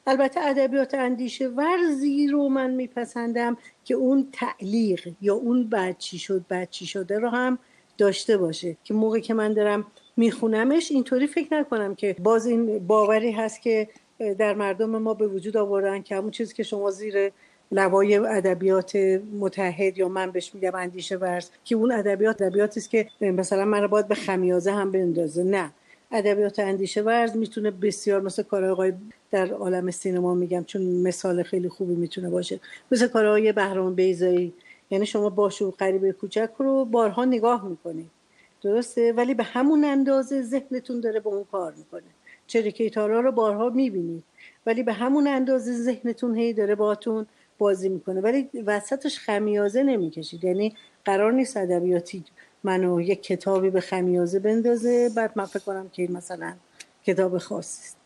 البته 0.08 0.40
ادبیات 0.40 0.94
اندیشه 0.94 1.48
ورزی 1.48 2.28
رو 2.28 2.50
من 2.50 2.72
میپسندم 2.72 3.58
که 3.86 3.94
اون 3.94 4.28
تعلیق 4.32 5.08
یا 5.22 5.36
اون 5.36 5.64
بعد 5.64 5.98
چی 5.98 6.18
شد 6.18 6.46
بعد 6.50 6.70
چی 6.70 6.86
شده 6.86 7.20
رو 7.20 7.30
هم 7.30 7.60
داشته 7.98 8.38
باشه. 8.38 8.78
که 8.84 8.94
موقعی 8.94 9.22
که 9.22 9.34
من 9.34 9.54
دارم 9.54 9.86
میخونمش. 10.18 10.92
اینطوری 10.92 11.28
فکر 11.28 11.54
نکنم 11.54 11.96
که 11.96 12.16
باز 12.20 12.46
این 12.46 12.88
باوری 12.88 13.32
هست 13.32 13.62
که 13.62 13.88
در 14.38 14.54
مردم 14.54 14.90
ما 14.90 15.14
به 15.14 15.28
وجود 15.28 15.58
آوردن 15.58 16.02
که 16.02 16.16
همون 16.16 16.32
چیزی 16.32 16.54
که 16.54 16.64
شما 16.64 16.92
زیر 16.92 17.32
لوای 17.72 18.16
ادبیات 18.18 18.96
متحد 19.40 19.98
یا 19.98 20.10
من 20.10 20.32
بهش 20.32 20.56
میگم 20.56 20.76
اندیشه 20.76 21.18
ورز 21.18 21.50
که 21.64 21.76
اون 21.76 21.92
ادبیات 21.92 22.42
ادبیاتی 22.42 22.80
است 22.80 22.90
که 22.90 23.08
مثلا 23.22 23.66
من 23.66 23.82
رو 23.82 23.88
باید 23.88 24.08
به 24.08 24.16
خمیازه 24.16 24.72
هم 24.72 24.92
بندازه. 24.92 25.44
نه. 25.44 25.72
ادبیات 26.12 26.60
اندیشه 26.60 27.02
ورز 27.02 27.38
می‌تونه 27.38 27.72
بسیار 27.72 28.22
مثل 28.22 28.44
کارهای 28.44 28.94
در 29.32 29.52
عالم 29.52 29.92
سینما 29.92 30.34
میگم 30.34 30.64
چون 30.64 30.82
مثال 30.82 31.44
خیلی 31.44 31.70
خوبی 31.70 31.96
می‌تونه 31.96 32.30
باشه. 32.30 32.60
مثل 32.92 33.08
کارهای 33.08 33.52
بهرام 33.52 33.96
بیزایی 33.96 34.54
یعنی 34.90 35.06
شما 35.06 35.30
باشو 35.30 35.72
قریب 35.72 36.12
کوچک 36.12 36.50
رو 36.58 36.86
بارها 36.86 37.26
نگاه 37.26 37.68
می‌کنید. 37.68 38.15
درسته 38.66 39.14
ولی 39.14 39.34
به 39.34 39.44
همون 39.44 39.84
اندازه 39.86 40.42
ذهنتون 40.42 41.00
داره 41.00 41.20
با 41.20 41.32
اون 41.32 41.46
کار 41.52 41.74
می‌کنه. 41.78 42.10
چریکیتارا 42.48 43.20
رو 43.20 43.32
بارها 43.32 43.70
می‌بینید 43.70 44.24
ولی 44.66 44.84
به 44.84 44.94
همون 44.94 45.28
اندازه 45.28 45.74
ذهنتون 45.74 46.36
هی 46.36 46.54
داره 46.54 46.76
باتون 46.76 47.26
بازی 47.58 47.90
می‌کنه. 47.90 48.22
ولی 48.22 48.50
وسطش 48.66 49.20
خمیازه 49.20 49.84
نمی‌کشید. 49.84 50.44
یعنی 50.44 50.76
قرار 51.06 51.32
نیست 51.32 51.58
ادبیاتی 51.58 52.24
منو 52.64 53.02
یک 53.02 53.24
کتابی 53.24 53.70
به 53.70 53.82
خمیازه 53.82 54.40
بندازه 54.40 55.10
بعد 55.16 55.32
من 55.36 55.46
فکر 55.46 55.64
کنم 55.64 55.90
که 55.90 56.08
مثلا 56.12 56.54
کتاب 57.04 57.38
خاصی 57.38 57.82
است. 57.82 57.98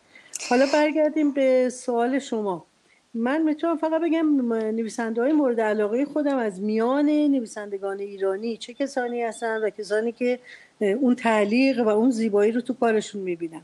حالا 0.50 0.66
برگردیم 0.72 1.30
به 1.30 1.68
سوال 1.72 2.18
شما. 2.18 2.66
من 3.14 3.42
می‌تونم 3.42 3.76
فقط 3.76 4.00
بگم 4.02 4.52
نویسنده 4.52 5.22
های 5.22 5.32
مورد 5.32 5.60
علاقه 5.60 6.04
خودم 6.04 6.36
از 6.36 6.60
میان 6.60 7.06
نویسندگان 7.06 7.98
ایرانی 7.98 8.56
چه 8.56 8.74
کسانی 8.74 9.22
هستن 9.22 9.62
و 9.62 9.70
کسانی 9.70 10.12
که 10.12 10.38
اون 10.80 11.14
تعلیق 11.14 11.86
و 11.86 11.88
اون 11.88 12.10
زیبایی 12.10 12.52
رو 12.52 12.60
تو 12.60 12.74
کارشون 12.74 13.22
می‌بینم 13.22 13.62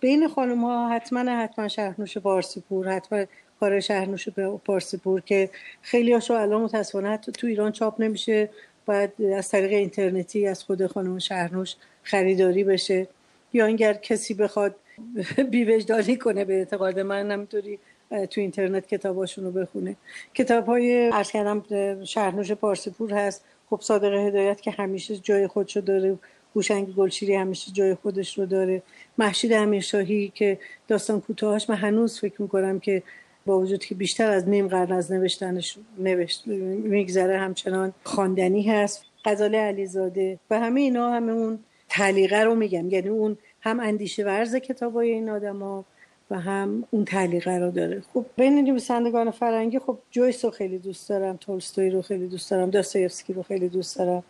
بین 0.00 0.28
خانم 0.28 0.64
ها 0.64 0.88
حتما 0.88 1.20
حتما 1.20 1.68
شهرنوش 1.68 2.18
پارسی 2.18 2.60
پور 2.68 2.88
حتما 2.88 3.24
کار 3.60 3.80
شهرنوش 3.80 4.28
پارسی 4.64 4.96
پور 4.96 5.20
که 5.20 5.50
خیلی 5.82 6.12
هاشو 6.12 6.34
الان 6.34 6.62
متاسفانه 6.62 7.08
حتی 7.08 7.32
تو 7.32 7.46
ایران 7.46 7.72
چاپ 7.72 8.00
نمیشه. 8.00 8.50
باید 8.86 9.22
از 9.36 9.48
طریق 9.48 9.72
اینترنتی 9.72 10.46
از 10.46 10.64
خود 10.64 10.86
خانم 10.86 11.18
شهرنوش 11.18 11.76
خریداری 12.02 12.64
بشه. 12.64 13.08
یا 13.52 13.66
اینگر 13.66 13.94
کسی 13.94 14.34
بخواد 14.34 14.74
بیوجدانی 15.50 16.16
کنه 16.16 16.44
به 16.44 16.54
اعتقاد 16.54 17.00
من 17.00 17.28
نمی‌تونی 17.30 17.78
تو 18.10 18.40
اینترنت 18.40 18.86
کتاباشون 18.86 19.44
رو 19.44 19.50
بخونه. 19.50 19.96
کتاب 20.34 20.66
های 20.66 21.08
عرض 21.08 21.30
کردم 21.30 21.64
شهرنوش 22.04 22.52
پارسپور 22.52 23.12
هست. 23.12 23.44
خب 23.70 23.80
صادق 23.82 24.12
هدایت 24.12 24.60
که 24.60 24.70
همیشه 24.70 25.16
جای 25.16 25.46
خودشو 25.46 25.80
داره. 25.80 26.18
هوشنگ 26.56 26.94
گلشیری 26.94 27.34
همیشه 27.34 27.72
جای 27.72 27.94
خودش 27.94 28.38
رو 28.38 28.46
داره. 28.46 28.82
محشید 29.18 29.52
امیرشاهی 29.52 30.32
که 30.34 30.58
داستان 30.88 31.20
کوتاهاش 31.20 31.70
من 31.70 31.76
هنوز 31.76 32.20
فکر 32.20 32.42
می‌کنم 32.42 32.80
که 32.80 33.02
با 33.46 33.58
وجود 33.58 33.84
که 33.84 33.94
بیشتر 33.94 34.30
از 34.30 34.48
نیم 34.48 34.68
قرن 34.68 34.92
از 34.92 35.12
نوشتنش 35.12 35.78
نوشت 35.98 36.46
میگذره 36.46 37.38
همچنان 37.38 37.92
خواندنی 38.04 38.62
هست. 38.62 39.04
غزاله 39.24 39.58
علیزاده 39.58 40.38
و 40.50 40.60
همه 40.60 40.80
اینا 40.80 41.12
همه 41.12 41.32
اون 41.32 41.58
تعلیقه 41.88 42.42
رو 42.42 42.54
میگم. 42.54 42.90
یعنی 42.90 43.08
اون 43.08 43.38
هم 43.60 43.80
اندیشه 43.80 44.24
ورز 44.24 44.56
کتابای 44.56 45.10
این 45.10 45.28
آدما 45.28 45.84
و 46.30 46.40
هم 46.40 46.84
اون 46.90 47.04
تعلیقه 47.04 47.58
رو 47.58 47.70
داره. 47.70 48.02
خب 48.14 48.26
بین 48.36 48.64
نویسندگان 48.64 49.30
فرنگی 49.30 49.78
خب 49.78 49.98
جویس 50.10 50.44
رو 50.44 50.50
خیلی 50.50 50.78
دوست 50.78 51.08
دارم 51.08 51.36
تولستوی 51.36 51.90
رو 51.90 52.02
خیلی 52.02 52.26
دوست 52.26 52.50
دارم 52.50 52.70
داستایفسکی 52.70 53.32
رو 53.32 53.42
خیلی 53.42 53.68
دوست 53.68 53.98
دارم. 53.98 54.24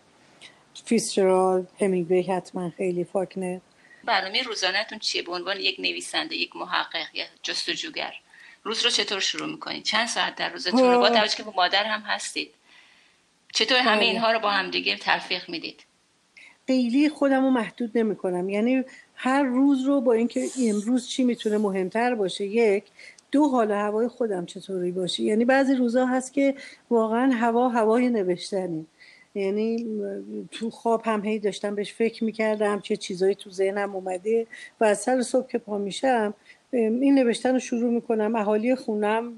فیسچرال 0.84 1.66
همینگوی 1.80 2.22
حتما 2.22 2.70
خیلی 2.70 3.04
فاکنر. 3.04 3.58
برنامه 4.04 4.42
روزانهتون 4.42 4.98
چیه؟ 4.98 5.22
به 5.22 5.32
عنوان 5.32 5.60
یک 5.60 5.80
نویسنده 5.80 6.36
یک 6.36 6.56
محقق 6.56 7.14
یا 7.14 7.24
جستجوگر. 7.42 8.14
روز 8.64 8.84
رو 8.84 8.90
چطور 8.90 9.20
شروع 9.20 9.50
می‌کنید؟ 9.50 9.82
چند 9.82 10.08
ساعت 10.08 10.36
در 10.36 10.48
روزتون 10.48 10.92
رو 10.92 10.98
با 10.98 11.08
توجه 11.08 11.36
که 11.36 11.42
با 11.42 11.52
مادر 11.56 11.84
هم 11.84 12.00
هستید. 12.00 12.50
چطور 13.52 13.78
همه 13.78 13.96
بله. 13.96 14.04
اینها 14.04 14.32
رو 14.32 14.38
با 14.38 14.50
هم 14.50 14.70
دیگه 14.70 14.96
تلفیق 14.96 15.48
می‌دید؟ 15.48 15.84
خیلی 16.66 17.08
خودم 17.08 17.44
رو 17.44 17.50
محدود 17.50 17.98
نمی 17.98 18.16
کنم 18.16 18.48
یعنی 18.48 18.84
هر 19.20 19.42
روز 19.42 19.84
رو 19.84 20.00
با 20.00 20.12
اینکه 20.12 20.46
امروز 20.62 21.08
چی 21.08 21.24
می‌تونه 21.24 21.58
مهمتر 21.58 22.14
باشه 22.14 22.44
یک 22.46 22.84
دو 23.30 23.48
حال 23.48 23.70
هوای 23.70 24.08
خودم 24.08 24.46
چطوری 24.46 24.92
باشه. 24.92 25.22
یعنی 25.22 25.44
بعضی 25.44 25.74
روزا 25.74 26.06
هست 26.06 26.32
که 26.32 26.54
واقعا 26.90 27.32
هوا 27.32 27.68
هوای 27.68 28.08
نوشتنی. 28.08 28.86
یعنی 29.34 29.86
تو 30.50 30.70
خواب 30.70 31.02
هم 31.04 31.24
هی 31.24 31.38
داشتم 31.38 31.74
بهش 31.74 31.92
فکر 31.92 32.24
می‌کردم 32.24 32.80
چه 32.80 32.96
چیزایی 32.96 33.34
تو 33.34 33.50
ذهنم 33.50 33.96
اومده 33.96 34.46
و 34.80 34.84
از 34.84 35.00
سر 35.00 35.22
صبح 35.22 35.48
که 35.48 35.58
پا 35.58 35.78
میشم 35.78 36.34
این 36.72 37.14
نوشتن 37.14 37.52
رو 37.52 37.58
شروع 37.58 37.90
می‌کنم. 37.92 38.36
اهالی 38.36 38.74
خونم 38.74 39.32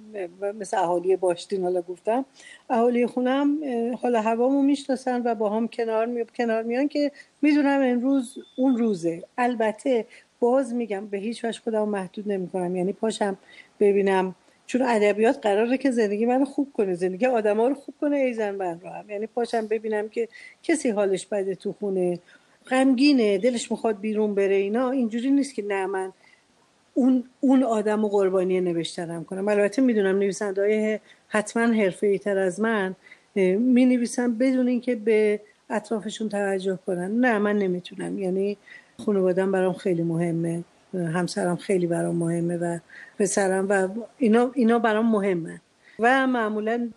مثل 0.61 0.79
اهالی 0.79 1.17
باشتین 1.17 1.63
حالا 1.63 1.83
گفتم. 1.83 2.25
اهالی 2.71 3.07
خونم 3.07 3.59
حالا 4.03 4.21
هوامو 4.21 4.63
می‌شناسن 4.63 5.23
و 5.25 5.35
با 5.35 5.49
هم 5.49 5.69
کنار, 5.69 6.07
می... 6.07 6.25
کنار 6.25 6.63
میان 6.63 6.89
که 6.89 7.13
می‌دونم 7.43 7.81
امروز 7.83 8.39
اون 8.57 8.77
روزه. 8.77 9.23
البته 9.39 10.07
باز 10.41 10.75
میگم 10.75 11.07
به 11.07 11.19
هیچ 11.19 11.45
وجه 11.45 11.61
خودم 11.61 11.89
محدود 11.89 12.33
نمی‌کنم. 12.33 12.77
یعنی 12.77 12.93
پاشم 12.93 13.39
ببینم. 13.81 14.35
چون 14.67 14.83
ادبیات 14.83 15.39
قراره 15.43 15.79
که 15.79 15.91
زندگی 15.91 16.27
منو 16.27 16.45
خوب 16.45 16.73
کنه. 16.73 16.95
زندگی 16.95 17.27
آدما 17.27 17.69
رو 17.69 17.75
خوب 17.75 17.95
کنه 18.01 18.17
ایزن 18.17 18.55
من 18.55 18.81
رو 18.81 18.89
هم 18.89 19.11
یعنی 19.11 19.27
پاشم 19.27 19.67
ببینم 19.67 20.09
که 20.09 20.29
کسی 20.63 20.91
حالش 20.91 21.27
بده 21.27 21.55
تو 21.55 21.73
خونه. 21.73 22.19
غمگینه 22.71 23.39
دلش 23.39 23.71
می‌خواد 23.71 24.01
بیرون 24.01 24.35
بره 24.35 24.55
اینا. 24.55 24.91
اینجوری 24.91 25.31
نیست 25.31 25.55
که 25.55 25.63
نه 25.63 25.87
من 25.87 26.13
اون 27.01 27.25
اون 27.41 27.63
آدم 27.63 28.05
و 28.05 28.09
قربانی 28.09 28.61
نوشتنم 28.61 29.25
کنم. 29.25 29.49
البته 29.49 29.83
می‌دونم 29.83 30.19
نویسنده 30.19 30.63
های 30.63 31.01
حتما 31.29 31.63
حرفه 31.63 32.07
ای 32.07 32.19
تر 32.19 32.39
از 32.39 32.61
من 32.61 32.97
می 33.35 33.87
نویسم 33.87 34.35
بدون 34.35 34.69
اینکه 34.69 34.95
به 34.95 35.41
اطرافشون 35.71 36.29
توجه 36.29 36.79
کنن. 36.87 37.11
نه 37.21 37.39
من 37.39 37.59
نمی‌تونم. 37.59 38.19
یعنی 38.19 38.57
خانوادم 39.07 39.53
برام 39.53 39.73
خیلی 39.73 40.03
مهمه 40.03 40.65
همسرم 40.95 41.57
خیلی 41.57 41.87
برام 41.87 42.17
مهمه 42.17 42.57
و 42.57 42.79
پسرم 43.19 43.67
و 43.69 43.89
اینا, 44.19 44.51
اینا 44.55 44.79
برام 44.79 45.11
مهمه. 45.11 45.61
و 45.99 46.27
معمولا 46.27 46.89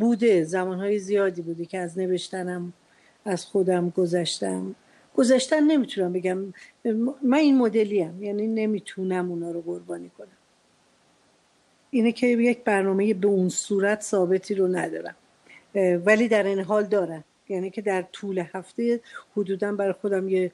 بوده 0.00 0.44
زمانهای 0.44 0.98
زیادی 0.98 1.42
بوده 1.42 1.64
که 1.64 1.78
از 1.78 1.98
نوشتنم 1.98 2.72
از 3.24 3.44
خودم 3.44 3.90
گذشتم. 3.90 4.74
گذشتن 5.14 5.64
نمی‌تونم 5.64 6.12
بگم. 6.12 6.38
من 7.22 7.38
این 7.38 7.58
مدلیم 7.58 8.22
یعنی 8.22 8.46
نمی‌تونم 8.46 9.30
اونا 9.30 9.50
رو 9.50 9.62
قربانی 9.62 10.10
کنم. 10.18 10.28
اینه 11.90 12.12
که 12.12 12.26
یک 12.26 12.64
برنامه 12.64 13.14
به 13.14 13.26
اون 13.26 13.48
صورت 13.48 14.02
ثابتی 14.02 14.54
رو 14.54 14.68
ندارم. 14.68 15.14
ولی 16.04 16.28
در 16.28 16.42
این 16.42 16.60
حال 16.60 16.84
دارم. 16.84 17.24
یعنی 17.48 17.70
که 17.70 17.82
در 17.82 18.02
طول 18.02 18.44
هفته 18.52 19.00
حدودا 19.36 19.72
برای 19.72 19.92
خودم 19.92 20.28
یه 20.28 20.52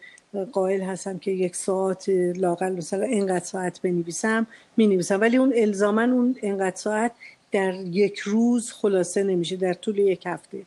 قائل 0.52 0.80
هستم 0.80 1.18
که 1.18 1.30
یک 1.30 1.56
ساعت 1.56 2.08
لاقل 2.36 2.72
مثلا 2.72 3.04
اینقدر 3.04 3.44
ساعت 3.44 3.82
بنویسم 3.82 4.46
می 4.76 4.86
نویسم 4.86 5.20
ولی 5.20 5.36
اون 5.36 5.52
الزاما 5.56 6.02
اون 6.02 6.36
اینقدر 6.42 6.76
ساعت 6.76 7.12
در 7.52 7.74
یک 7.74 8.18
روز 8.18 8.72
خلاصه 8.72 9.22
نمیشه 9.22 9.56
در 9.56 9.74
طول 9.74 9.98
یک 9.98 10.26
هفته. 10.26 10.62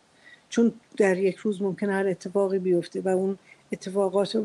چون 0.50 0.74
در 0.98 1.18
یک 1.18 1.36
روز 1.36 1.62
ممکن 1.62 1.90
هر 1.90 2.08
اتفاقی 2.08 2.60
بیفته 2.60 3.02
و 3.02 3.08
اون 3.08 3.38
اتفاقات 3.74 4.36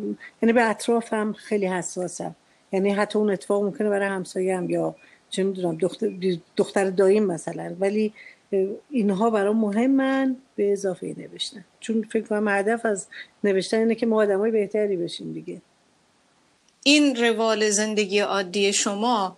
یعنی 0.42 0.52
به 0.52 0.70
اطرافم 0.70 1.32
خیلی 1.32 1.66
حساسم. 1.66 2.37
یعنی 2.73 2.90
حتی 2.90 3.18
اون 3.18 3.30
اتفاق 3.30 3.62
ممکنه 3.62 3.88
برای 3.88 4.08
همسایه‌ام 4.08 4.70
یا 4.70 4.97
چه 5.30 5.42
می‌دونم 5.42 5.76
دختر, 5.76 6.11
دختر 6.56 6.90
دایم 6.90 7.25
مثلا. 7.25 7.76
ولی 7.80 8.12
اینها 8.90 9.30
برای 9.30 9.54
مهمن 9.54 10.37
به 10.56 10.73
اضافه 10.73 11.14
نوشتن. 11.18 11.64
چون 11.80 12.06
فکر 12.12 12.26
کنم 12.26 12.49
هدف 12.49 12.87
از 12.87 13.06
نوشتن 13.44 13.78
اینه 13.78 13.94
که 13.94 14.06
ما 14.06 14.23
آدمای 14.23 14.50
بهتری 14.50 14.97
بشیم 14.97 15.32
دیگه. 15.32 15.61
این 16.82 17.16
روال 17.16 17.70
زندگی 17.70 18.18
عادی 18.18 18.73
شما 18.73 19.37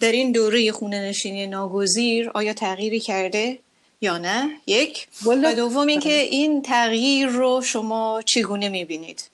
در 0.00 0.12
این 0.12 0.32
دوره 0.32 0.72
خونه 0.72 1.08
نشینی 1.08 1.46
ناگزیر 1.46 2.30
آیا 2.34 2.52
تغییری 2.52 3.00
کرده؟ 3.00 3.58
یا 4.00 4.18
نه؟ 4.18 4.50
یک. 4.66 5.08
و 5.26 5.54
دوم 5.54 5.86
اینکه 5.86 6.12
این 6.12 6.62
تغییر 6.62 7.28
رو 7.28 7.60
شما 7.64 8.22
چگونه 8.26 8.68
می‌بینید؟ 8.68 9.30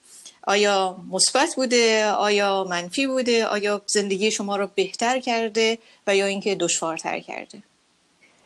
آیا 0.47 0.97
مثبت 1.11 1.55
بوده؟ 1.55 2.05
آیا 2.05 2.63
منفی 2.69 3.07
بوده؟ 3.07 3.45
آیا 3.45 3.81
زندگی 3.85 4.31
شما 4.31 4.55
رو 4.55 4.69
بهتر 4.75 5.19
کرده؟ 5.19 5.77
و 6.07 6.15
یا 6.15 6.25
اینکه 6.25 6.55
دشوارتر 6.55 7.19
کرده؟ 7.19 7.63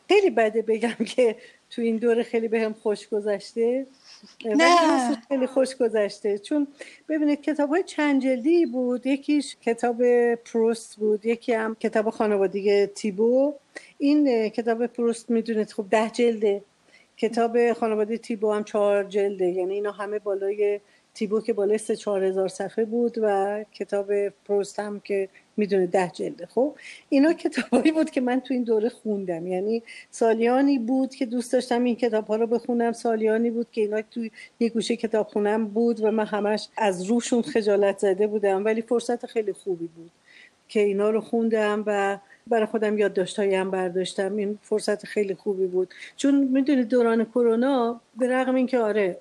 خیلی 0.07 0.29
بده 0.29 0.61
بگم 0.61 1.05
که 1.15 1.35
تو 1.69 1.81
این 1.81 1.97
دوره 1.97 2.23
خیلی 2.23 2.47
بهم 2.47 2.73
به 2.73 2.79
خوش 2.83 3.07
گذشته. 3.07 3.87
نه. 4.45 5.15
خیلی 5.27 5.47
خوش 5.47 5.75
گذشته. 5.75 6.37
چون 6.37 6.67
ببینید 7.09 7.41
کتاب 7.41 7.69
های 7.69 7.83
چند 7.83 8.21
جلدی 8.21 8.65
بود. 8.65 9.05
یکیش 9.07 9.55
کتاب 9.61 10.03
پروست 10.35 10.95
بود. 10.95 11.25
یکی 11.25 11.53
هم 11.53 11.75
کتاب 11.75 12.09
خانوادگی 12.09 12.85
تیبو. 12.85 13.53
این 13.97 14.49
کتاب 14.49 14.85
پروست 14.87 15.29
می‌دونید 15.29 15.71
خب 15.71 15.85
ده 15.91 16.09
جلده. 16.09 16.61
کتاب 17.17 17.73
خانواده 17.73 18.17
تیبو 18.17 18.53
هم 18.53 18.63
چهار 18.63 19.03
جلده. 19.03 19.45
یعنی 19.45 19.73
اینا 19.73 19.91
همه 19.91 20.19
بالای 20.19 20.79
تیبو 21.19 21.41
که 21.41 21.53
بالای 21.53 21.77
سه 21.77 21.95
چهار 21.95 22.23
هزار 22.23 22.47
صفحه 22.47 22.85
بود 22.85 23.17
و 23.21 23.65
کتاب 23.73 24.29
پروست 24.29 24.79
هم 24.79 24.99
که 24.99 25.29
می‌دونه 25.57 25.87
ده 25.87 26.11
جلده 26.13 26.45
خب 26.45 26.75
اینا 27.09 27.33
کتابایی 27.33 27.91
بود 27.91 28.09
که 28.09 28.21
من 28.21 28.39
تو 28.39 28.53
این 28.53 28.63
دوره 28.63 28.89
خوندم. 28.89 29.47
یعنی 29.47 29.83
سالیانی 30.11 30.79
بود 30.79 31.15
که 31.15 31.25
دوست 31.25 31.53
داشتم 31.53 31.83
این 31.83 31.95
کتاب 31.95 32.27
ها 32.27 32.35
رو 32.35 32.47
بخونم. 32.47 32.91
سالیانی 32.91 33.49
بود 33.49 33.67
که 33.71 33.81
اینا 33.81 34.01
تو 34.01 34.29
یه 34.59 34.69
گوشه 34.69 34.95
کتاب 34.95 35.27
خونم 35.27 35.67
بود 35.67 36.03
و 36.03 36.11
من 36.11 36.25
همش 36.25 36.67
از 36.77 37.03
روشون 37.03 37.41
خجالت 37.41 37.97
زده 37.97 38.27
بودم. 38.27 38.65
ولی 38.65 38.81
فرصت 38.81 39.25
خیلی 39.25 39.53
خوبی 39.53 39.87
بود 39.87 40.11
که 40.67 40.79
اینا 40.79 41.09
رو 41.09 41.21
خوندم 41.21 41.83
و 41.85 42.17
برای 42.47 42.65
خودم 42.65 42.97
یادداشتایی 42.97 43.55
هم 43.55 43.71
برداشتم. 43.71 44.35
این 44.35 44.59
فرصت 44.61 45.05
خیلی 45.05 45.35
خوبی 45.35 45.67
بود. 45.67 45.93
چون 46.15 46.43
می‌دونید 46.43 46.87
دوران 46.87 47.25
کرونا 47.25 48.01
به 48.17 48.27
رغم 48.27 48.55
اینکه 48.55 48.79
آره 48.79 49.17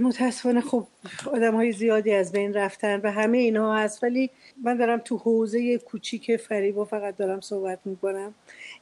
متاسفانه 0.00 0.60
خب 0.60 0.86
آدم 1.32 1.54
های 1.54 1.72
زیادی 1.72 2.12
از 2.12 2.32
بین 2.32 2.54
رفتن 2.54 3.00
و 3.00 3.12
همه 3.12 3.38
اینها 3.38 3.76
هست. 3.76 4.04
ولی 4.04 4.30
من 4.64 4.76
دارم 4.76 4.98
تو 4.98 5.16
حوزه 5.16 5.78
کوچیک 5.78 6.36
فریبا 6.36 6.84
فقط 6.84 7.16
دارم 7.16 7.40
صحبت 7.40 7.78
می‌کنم. 7.84 8.34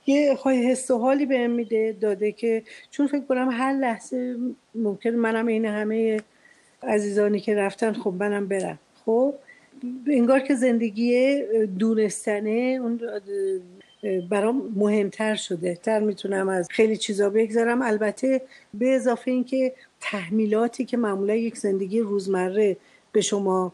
یه 0.07 0.35
های 0.35 0.67
حس 0.71 0.91
و 0.91 0.99
حالی 0.99 1.27
بهم 1.27 1.51
میده 1.51 1.97
داده 2.01 2.33
که 2.33 2.63
چون 2.91 3.07
فکر 3.07 3.25
کنم 3.25 3.49
هر 3.53 3.73
لحظه 3.73 4.37
ممکن 4.75 5.11
منم 5.11 5.47
این 5.47 5.65
همه 5.65 6.21
عزیزانی 6.83 7.41
که 7.41 7.55
رفتن 7.55 7.93
خب 7.93 8.15
منم 8.19 8.49
برم. 8.49 8.79
خب 9.05 9.35
انگار 10.07 10.41
که 10.41 10.55
زندگی 10.55 11.43
دونستنه 11.79 12.79
اون 12.83 13.01
برام 14.31 14.73
مهمتر 14.77 15.35
شده. 15.35 15.75
تر 15.75 16.01
می‌تونم 16.01 16.49
از 16.49 16.69
خیلی 16.71 16.97
چیزا 16.97 17.31
بگذارم 17.31 17.83
البته 17.83 18.43
به 18.75 18.89
اضافه 18.89 19.31
اینکه 19.31 19.73
تحمیلاتی 20.01 20.85
که 20.85 20.97
معمولا 20.97 21.35
یک 21.35 21.57
زندگی 21.57 22.01
روزمره 22.01 22.77
به 23.13 23.21
شما 23.21 23.73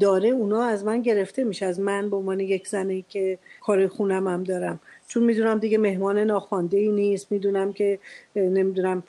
داره 0.00 0.28
اونا 0.28 0.62
از 0.62 0.84
من 0.84 1.02
گرفته 1.02 1.44
میشه. 1.44 1.66
از 1.66 1.80
من 1.80 2.10
به 2.10 2.16
عنوان 2.16 2.40
یک 2.40 2.68
زنی 2.68 3.04
که 3.08 3.38
کار 3.60 3.86
خونم 3.86 4.28
هم 4.28 4.44
دارم. 4.44 4.80
چون 5.06 5.22
می‌دونم 5.22 5.58
دیگه 5.58 5.78
مهمان 5.78 6.18
ناخوانده 6.18 6.78
ای 6.78 6.88
نیست. 6.88 7.32
می‌دونم 7.32 7.72
که 7.72 7.98
نمی‌دونم 8.36 9.02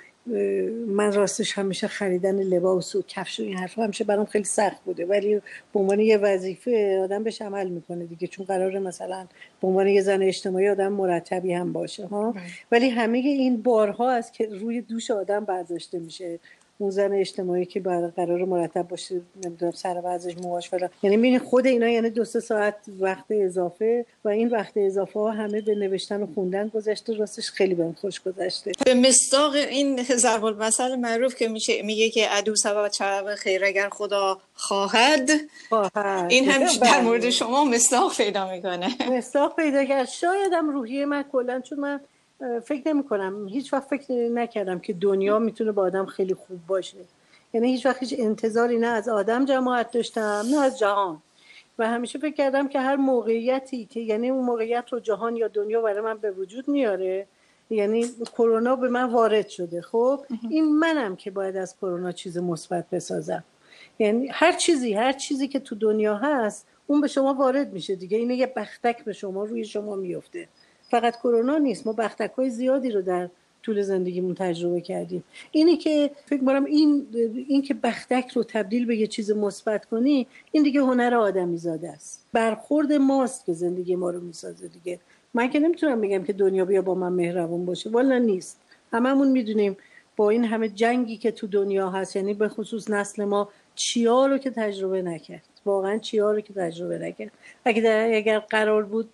من 0.88 1.14
راستش 1.14 1.58
همیشه 1.58 1.88
خریدن 1.88 2.36
لباس 2.44 2.96
و 2.96 3.04
کفش 3.08 3.40
و 3.40 3.44
این 3.44 3.58
حرفا 3.58 3.84
همیشه 3.84 4.04
برام 4.04 4.26
خیلی 4.26 4.44
سخت 4.44 4.84
بوده. 4.84 5.06
ولی 5.06 5.36
به 5.74 5.80
عنوان 5.80 6.00
یه 6.00 6.18
وظیفه 6.18 7.00
آدم 7.04 7.24
بهش 7.24 7.42
عمل 7.42 7.70
می‌کنه 7.70 8.06
دیگه 8.06 8.28
چون 8.28 8.46
قراره 8.46 8.80
مثلا 8.80 9.28
به 9.62 9.68
عنوان 9.68 9.88
یه 9.88 10.02
زن 10.02 10.22
اجتماعی 10.22 10.70
آدم 10.70 10.94
مرتبی 10.94 11.54
هم 11.54 11.74
باشه 11.74 12.06
ها؟ 12.06 12.32
بله. 12.32 12.44
ولی 12.72 12.90
همه 12.90 13.18
این 13.18 13.62
بارها 13.62 14.12
از 14.12 14.32
که 14.32 14.46
روی 14.46 14.82
دوش 14.82 15.12
آدم 15.12 15.46
برداشته 15.46 16.00
میشه. 16.00 16.40
اون 16.82 16.90
زن 16.90 17.14
اجتماعی 17.14 17.66
که 17.66 17.80
بعد 17.80 18.14
قرار 18.16 18.46
مرتب 18.46 18.88
باشه 18.88 19.22
نمی‌دونم 19.46 19.72
سر 19.72 20.02
وضعش 20.04 20.36
فلان. 20.70 20.90
یعنی 21.04 21.18
ببین 21.18 21.40
خود 21.40 21.68
اینا 21.68 21.90
یعنی 21.90 22.10
دو 22.10 22.26
سه 22.26 22.40
ساعت 22.40 22.76
وقت 23.00 23.26
اضافه 23.30 24.06
و 24.26 24.30
این 24.30 24.50
وقت 24.50 24.72
اضافه 24.76 25.20
ها 25.20 25.32
همه 25.32 25.62
به 25.62 25.76
نوشتن 25.76 26.24
و 26.24 26.28
خوندن 26.36 26.68
گذشته 26.68 27.14
راستش 27.14 27.50
خیلی 27.50 27.76
بهم 27.76 27.94
خوش 27.94 28.22
گذشته. 28.22 28.72
به 28.86 28.94
مستاق 28.94 29.54
این 29.54 30.04
ضرب 30.04 30.46
المثل 30.46 30.96
معروف 30.96 31.36
که 31.36 31.48
میشه 31.48 31.82
میگه 31.82 32.10
که 32.10 32.28
عدو 32.28 32.56
سبب 32.56 32.88
چرب 32.88 33.36
خیر 33.36 33.66
اگر 33.66 33.90
خدا 33.90 34.38
خواهد, 34.54 35.30
خواهد. 35.70 36.32
این 36.32 36.50
هم 36.50 36.64
در 36.64 36.80
بله. 36.80 37.02
مورد 37.02 37.30
شما 37.30 37.66
مستاق 37.66 38.18
پیدا 38.18 38.52
می‌کنه. 38.52 38.88
مستاق 39.10 39.56
پیدا 39.56 39.86
کرد. 39.86 40.08
شایدم 40.08 40.70
روحیه 40.70 41.06
من 41.06 41.24
کلا 41.32 41.62
چون 41.70 41.80
من 41.80 42.00
فکر 42.64 42.88
نمی 42.88 43.04
کنم 43.04 43.48
هیچ 43.48 43.74
وقت 43.74 43.88
فکر 43.88 44.14
نکردم 44.14 44.80
که 44.80 44.94
دنیا 44.94 45.40
می‌تونه 45.40 45.72
با 45.72 45.82
آدم 45.82 46.06
خیلی 46.06 46.34
خوب 46.34 46.60
باشه. 46.68 46.98
یعنی 47.54 47.72
هیچ 47.72 47.86
وقت 47.86 48.00
هیچ 48.00 48.16
انتظاری 48.18 48.78
نه 48.78 48.88
از 48.88 49.10
آدم 49.10 49.46
جماعت 49.46 49.92
داشتم 49.92 50.46
نه 50.52 50.60
از 50.62 50.80
جهان. 50.80 51.22
و 51.80 51.88
همیشه 51.88 52.20
فکر 52.20 52.36
کردم 52.36 52.68
که 52.68 52.80
هر 52.80 52.96
موقعیتی 52.96 53.86
که 53.86 54.00
یعنی 54.00 54.30
اون 54.30 54.46
موقعیت 54.46 54.86
رو 54.90 55.00
جهان 55.00 55.36
یا 55.36 55.48
دنیا 55.48 55.82
برای 55.82 56.02
من 56.02 56.18
به 56.18 56.32
وجود 56.32 56.68
میاره 56.68 57.28
یعنی 57.70 58.06
کرونا 58.38 58.76
به 58.76 58.90
من 58.90 59.04
وارد 59.04 59.48
شده. 59.48 59.82
خب 59.82 60.20
این 60.50 60.76
منم 60.76 61.16
که 61.16 61.32
باید 61.32 61.58
از 61.58 61.76
کرونا 61.78 62.12
چیز 62.12 62.38
مثبت 62.38 62.90
بسازم. 62.90 63.44
یعنی 64.00 64.28
هر 64.32 64.52
چیزی 64.52 64.94
هر 64.94 65.14
چیزی 65.14 65.48
که 65.48 65.60
تو 65.60 65.76
دنیا 65.76 66.16
هست 66.16 66.68
اون 66.88 67.02
به 67.02 67.08
شما 67.08 67.34
وارد 67.34 67.74
میشه 67.74 67.96
دیگه. 67.96 68.18
اینه 68.18 68.36
یه 68.36 68.54
بختک 68.56 69.04
به 69.04 69.14
شما 69.14 69.44
روی 69.44 69.66
شما 69.66 69.96
میفته 69.96 70.48
فقط 70.92 71.16
کرونا 71.18 71.58
نیست 71.58 71.88
ما 71.88 71.94
بختک 71.94 72.32
های 72.38 72.50
زیادی 72.50 72.92
رو 72.92 73.02
در 73.02 73.30
طول 73.64 73.82
زندگیمون 73.82 74.36
تجربه 74.36 74.82
کردیم. 74.82 75.24
اینی 75.52 75.78
که 75.78 76.12
فکر 76.26 76.46
کنم 76.46 76.66
این 76.66 77.08
این 77.48 77.62
که 77.62 77.74
بختک 77.74 78.32
رو 78.36 78.44
تبدیل 78.44 78.86
به 78.86 78.96
یه 78.96 79.08
چیز 79.08 79.32
مثبت 79.32 79.86
کنی 79.86 80.28
این 80.52 80.64
دیگه 80.64 80.82
هنر 80.82 81.14
آدمی 81.16 81.58
زاده 81.58 81.90
است. 81.90 82.26
برخورد 82.34 82.94
ماست 82.94 83.46
که 83.46 83.54
زندگی 83.54 83.96
ما 83.96 84.10
رو 84.10 84.22
می‌سازه 84.22 84.68
دیگه. 84.68 85.00
من 85.34 85.50
که 85.50 85.60
نمی‌تونم 85.60 86.02
بگم 86.02 86.24
که 86.24 86.34
دنیا 86.34 86.66
بیا 86.66 86.82
با 86.82 86.96
من 86.96 87.14
مهربون 87.14 87.66
باشه. 87.66 87.90
والا 87.90 88.18
نیست. 88.18 88.60
هممون 88.94 89.28
می‌دونیم 89.28 89.78
با 90.18 90.30
این 90.30 90.46
همه 90.46 90.70
جنگی 90.70 91.18
که 91.18 91.32
تو 91.32 91.48
دنیا 91.48 91.90
هست 91.90 92.16
یعنی 92.16 92.34
به 92.34 92.48
خصوص 92.50 92.90
نسل 92.90 93.24
ما 93.24 93.50
چیا 93.76 94.26
رو 94.26 94.38
که 94.38 94.50
تجربه 94.50 95.02
نکرد. 95.02 95.48
واقعا 95.66 95.98
چیا 95.98 96.32
رو 96.32 96.42
که 96.42 96.54
تجربه 96.54 96.98
نکرد. 96.98 97.32
اگر, 97.66 98.10
اگر 98.14 98.40
قرار 98.40 98.84
بود 98.84 99.10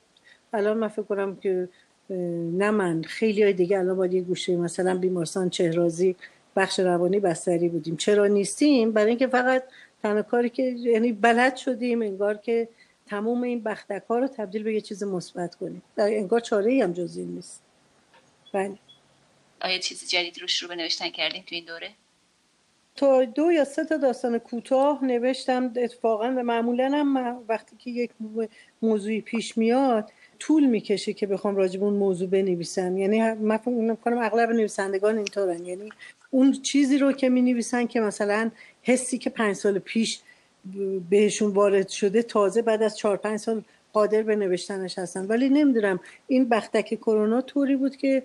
الان 0.58 0.78
من 0.78 0.88
فکر 0.88 1.02
کنم 1.02 1.36
که 1.36 1.70
نه 2.10 2.72
من 2.72 3.02
خیلی 3.02 3.44
های 3.44 3.54
دیگه 3.54 3.80
الان 3.80 3.98
باید 3.98 4.14
یه 4.14 4.22
گوشه 4.22 4.56
مثلا 4.56 4.98
بیمارستان 4.98 5.50
چهرازی 5.50 6.16
بخش 6.56 6.80
روانی 6.80 7.20
بستری 7.20 7.70
بودیم. 7.70 7.98
چرا 7.98 8.28
نیستیم؟ 8.28 8.92
برای 8.92 9.10
اینکه 9.10 9.28
فقط 9.28 9.64
تنها 10.04 10.22
کاری 10.22 10.50
که 10.50 10.64
یعنی 10.64 11.12
بلد 11.12 11.56
شدیم 11.56 12.02
انگار 12.02 12.38
که 12.38 12.68
تمام 13.06 13.44
این 13.44 13.64
بختک 13.64 14.04
ها 14.10 14.20
رو 14.20 14.28
تبدیل 14.28 14.64
به 14.64 14.74
یه 14.74 14.82
چیز 14.82 15.04
مثبت 15.04 15.56
کنیم. 15.56 15.82
انگار 15.98 16.40
چاره 16.40 16.72
ای 16.72 16.82
هم 16.82 16.94
جز 16.94 17.18
این 17.18 17.28
نیست. 17.28 17.62
بله. 18.54 18.78
آیا 19.62 19.78
چیز 19.78 20.10
جدید 20.10 20.42
رو 20.42 20.48
شروع 20.48 20.70
به 20.70 20.76
نوشتن 20.76 21.10
کردیم 21.10 21.44
تو 21.48 21.56
این 21.56 21.66
دوره؟ 21.66 21.90
تا 22.96 23.26
دو 23.26 23.52
یا 23.52 23.64
سه 23.64 23.86
تا 23.86 23.98
داستان 23.98 24.38
کوتاه 24.38 25.06
نوشتم. 25.06 25.74
اتفاقا 25.78 26.28
و 26.38 26.44
معمولا 26.44 26.92
هم 26.92 27.44
وقتی 27.48 27.76
که 27.76 27.92
یک 27.92 28.12
موضوعی 28.82 29.22
پیش 29.22 29.58
میاد 29.58 30.12
طول 30.40 30.66
می‌کشه 30.66 31.14
که 31.14 31.28
بخوام 31.28 31.56
راجب 31.56 31.84
اون 31.84 31.94
موضوع 31.94 32.30
بنویسم. 32.30 32.98
یعنی 32.98 33.34
من 33.34 33.58
فکر 33.58 33.96
کنم 33.96 34.18
اغلب 34.18 34.50
نویسندگان 34.50 35.18
اینطورن. 35.18 35.66
یعنی 35.66 35.90
اون 36.32 36.52
چیزی 36.52 36.98
رو 36.98 37.12
که 37.12 37.30
می 37.30 37.42
نویسن 37.42 37.88
که 37.88 38.00
مثلا 38.00 38.52
حسی 38.82 39.18
که 39.18 39.30
پنج 39.30 39.56
سال 39.56 39.80
پیش 39.80 40.20
بهشون 41.10 41.52
وارد 41.52 41.88
شده 41.88 42.22
تازه 42.22 42.62
بعد 42.62 42.84
از 42.84 42.98
چهار 42.98 43.18
پنج 43.18 43.40
سال 43.40 43.62
قادر 43.94 44.24
به 44.24 44.36
نوشتنش 44.36 45.00
هستن. 45.00 45.26
ولی 45.26 45.50
نمی‌دونم 45.50 46.00
این 46.28 46.50
بختک 46.50 46.96
کرونا 46.96 47.42
طوری 47.42 47.76
بود 47.76 47.96
که 47.96 48.24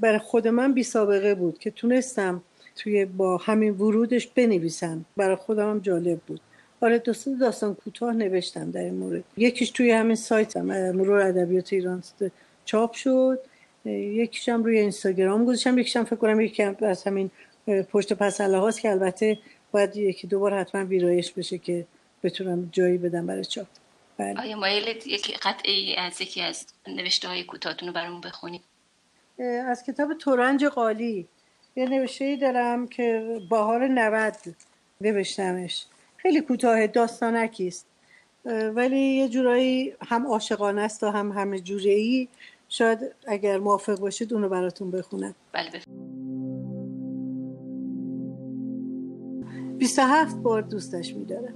برای 0.00 0.18
خود 0.18 0.48
من 0.48 0.74
بی 0.74 0.82
سابقه 0.82 1.34
بود 1.34 1.58
که 1.58 1.70
تونستم 1.70 2.42
توی 2.76 3.04
با 3.04 3.36
همین 3.36 3.72
ورودش 3.72 4.26
بنویسم. 4.26 5.04
برای 5.16 5.36
خودم 5.36 5.70
هم 5.70 5.78
جالب 5.78 6.18
بود. 6.18 6.40
آره 6.82 6.98
دوست 6.98 7.28
داستان 7.40 7.74
کوتاه 7.74 8.12
نوشتم 8.12 8.70
در 8.70 8.80
این 8.80 8.94
مورد. 8.94 9.24
یکیش 9.36 9.70
توی 9.70 9.90
همین 9.90 10.16
سایت 10.16 10.56
مرور 10.56 11.20
ادبیات 11.20 11.72
ایران 11.72 12.02
چاپ 12.64 12.92
شد. 12.92 13.38
یکیش 13.84 14.48
هم 14.48 14.64
روی 14.64 14.78
اینستاگرام 14.78 15.44
گذاشتم. 15.44 15.78
یکیش 15.78 15.96
هم 15.96 16.04
فکر 16.04 16.16
کنم 16.16 16.40
یکی 16.40 16.62
از 16.62 17.04
همین 17.04 17.30
پشت 17.66 18.12
پس 18.12 18.40
هاست 18.40 18.80
که 18.80 18.90
البته 18.90 19.38
باید 19.72 19.96
یکی 19.96 20.26
دوبار 20.26 20.60
حتما 20.60 20.84
ویرایش 20.84 21.32
بشه 21.32 21.58
که 21.58 21.86
بتونم 22.22 22.68
جایی 22.72 22.98
بدم 22.98 23.26
برای 23.26 23.44
چاپ. 23.44 23.66
بله. 24.18 24.40
آیا 24.40 24.56
مایلت 24.56 25.06
یک 25.06 25.38
قطعی 25.42 25.94
از 25.96 26.20
یکی 26.20 26.40
از 26.40 26.66
نوشته 26.88 27.28
های 27.28 27.44
کوتاهتون 27.44 27.88
رو 27.88 27.94
برامون 27.94 28.20
بخونیم 28.20 28.60
از 29.68 29.84
کتاب 29.84 30.14
تورنج 30.14 30.64
قالی 30.64 31.28
یه 31.76 31.88
نوشته 31.88 32.24
ای 32.24 32.36
دارم 32.36 32.88
که 32.88 33.38
بهار 33.50 33.88
90 33.88 34.34
نوشتمش. 35.00 35.84
خیلی 36.22 36.40
کوتاه 36.40 36.86
داستانکی 36.86 37.68
است. 37.68 37.86
ولی 38.74 38.98
یه 38.98 39.28
جورایی 39.28 39.92
هم 40.00 40.26
عاشقانه 40.26 40.80
است 40.80 41.02
و 41.02 41.06
هم 41.06 41.32
همه 41.32 41.60
جوره 41.60 41.90
ای 41.90 42.28
شاید 42.68 42.98
اگر 43.26 43.58
موافق 43.58 43.98
باشید 43.98 44.34
اونو 44.34 44.48
براتون 44.48 44.90
بخونم. 44.90 45.34
بله 45.52 45.70
27 49.78 50.36
بار 50.36 50.62
دوستش 50.62 51.14
میدارم 51.14 51.54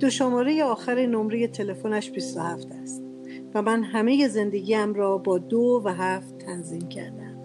دو 0.00 0.10
شماره 0.10 0.64
آخر 0.64 1.06
نمره 1.06 1.48
تلفنش 1.48 2.10
27 2.10 2.68
است. 2.82 3.02
و 3.54 3.62
من 3.62 3.84
همه 3.84 4.28
زندگیم 4.28 4.94
را 4.94 5.18
با 5.18 5.38
دو 5.38 5.82
و 5.84 5.88
هفت 5.88 6.38
تنظیم 6.38 6.88
کردم. 6.88 7.38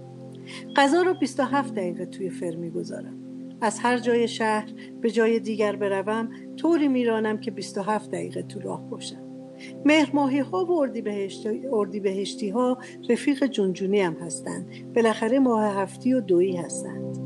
غذا 0.76 1.02
رو 1.02 1.14
27 1.14 1.76
دقیقه 1.76 2.06
توی 2.06 2.30
فر 2.30 2.56
می‌گذارم 2.56 3.17
از 3.62 3.80
هر 3.80 3.98
جای 3.98 4.28
شهر 4.28 4.70
به 5.02 5.12
جای 5.12 5.40
دیگر 5.40 5.76
بروم 5.76 6.30
طوری 6.58 6.88
میرانم 6.88 7.38
که 7.38 7.52
27 7.52 8.12
دقیقه 8.12 8.42
تو 8.42 8.60
راه 8.60 8.90
باشم. 8.90 9.28
مهر 9.86 10.10
ماهی 10.14 10.40
ها 10.40 10.66
و 10.66 10.72
اردی 11.72 12.00
بهشتی, 12.00 12.50
ها 12.50 12.78
رفیق 13.10 13.46
جونجونی 13.46 14.02
هم 14.02 14.14
هستند. 14.14 14.94
بالاخره 14.96 15.40
ماه 15.40 15.64
هفتی 15.64 16.14
و 16.14 16.22
دویی 16.22 16.58
هستند. 16.58 17.18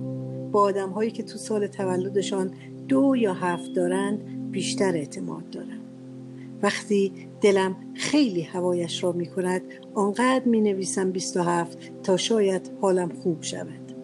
با 0.52 0.62
آدم 0.62 0.90
هایی 0.90 1.12
که 1.12 1.24
تو 1.24 1.38
سال 1.38 1.68
تولدشان 1.68 2.52
دو 2.88 3.16
یا 3.16 3.34
هفت 3.34 3.74
دارند 3.74 4.52
بیشتر 4.52 4.96
اعتماد 4.96 5.50
دارم. 5.50 5.82
وقتی 6.62 7.14
دلم 7.42 7.76
خیلی 7.94 8.42
هوایش 8.42 9.04
را 9.04 9.12
می 9.12 9.26
کند 9.26 9.62
آنقدر 9.94 10.46
می 10.46 10.62
نویسم 10.62 11.12
27 11.12 11.78
تا 12.04 12.18
شاید 12.18 12.72
حالم 12.82 13.10
خوب 13.10 13.44
شود. 13.44 13.96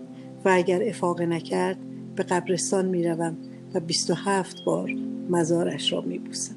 و 0.46 0.50
اگر 0.54 0.90
افاقه 0.90 1.26
نکرد 1.26 1.78
به 2.18 2.24
قبرستان 2.24 2.86
می 2.86 3.08
روم 3.08 3.38
و 3.74 3.80
27 3.80 4.64
بار 4.66 4.90
مزارش 5.30 5.94
را 5.94 6.02
می 6.02 6.18
بوسم 6.18 6.56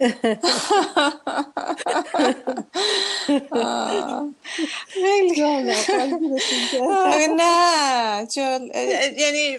خیلی. 4.88 5.42
نه 7.36 8.26
چون 8.34 8.70
یعنی 9.18 9.58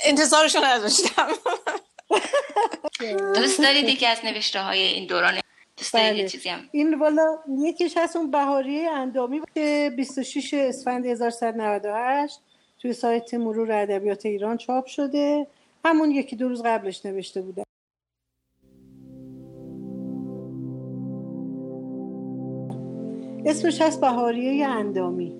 انتظارشو 0.00 0.64
نداشتم. 0.64 1.28
دوست 3.34 3.60
دارید 3.60 3.88
یکی 3.88 4.06
از 4.06 4.18
نوشته 4.24 4.60
های 4.60 4.78
این 4.78 5.06
دوران 5.06 5.42
بله. 5.94 6.28
چیزی 6.28 6.48
هم. 6.48 6.60
این 6.72 6.98
والا 6.98 7.38
یکیش 7.58 7.96
هست 7.96 8.16
اون 8.16 8.30
بهاریه 8.30 8.90
اندامی 8.90 9.40
که 9.54 9.92
26 9.96 10.54
اسفند 10.54 11.06
1198 11.06 12.40
توی 12.78 12.92
سایت 12.92 13.34
مرور 13.34 13.72
ادبیات 13.72 14.26
ایران 14.26 14.56
چاپ 14.56 14.86
شده. 14.86 15.46
همون 15.84 16.10
یکی 16.10 16.36
دو 16.36 16.48
روز 16.48 16.62
قبلش 16.62 17.06
نوشته 17.06 17.42
بودم 17.42 17.62
اسمش 23.46 23.80
هست 23.80 24.00
بهاریه 24.00 24.66
اندامی. 24.66 25.36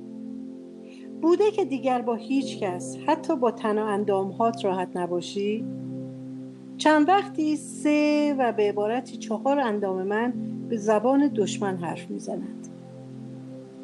بوده 1.22 1.50
که 1.50 1.64
دیگر 1.64 2.02
با 2.02 2.14
هیچ 2.14 2.58
کس 2.58 2.96
حتی 3.06 3.36
با 3.36 3.50
تن 3.50 3.78
و 3.78 3.84
اندامهات 3.84 4.64
راحت 4.64 4.88
نباشی. 4.94 5.64
چند 6.76 7.08
وقتی 7.08 7.56
سه 7.56 8.34
و 8.38 8.52
به 8.52 8.62
عبارتی 8.68 9.16
چهار 9.16 9.58
اندام 9.58 10.02
من 10.02 10.32
به 10.68 10.76
زبان 10.76 11.28
دشمن 11.28 11.76
حرف 11.76 12.10
می‌زنند. 12.10 12.68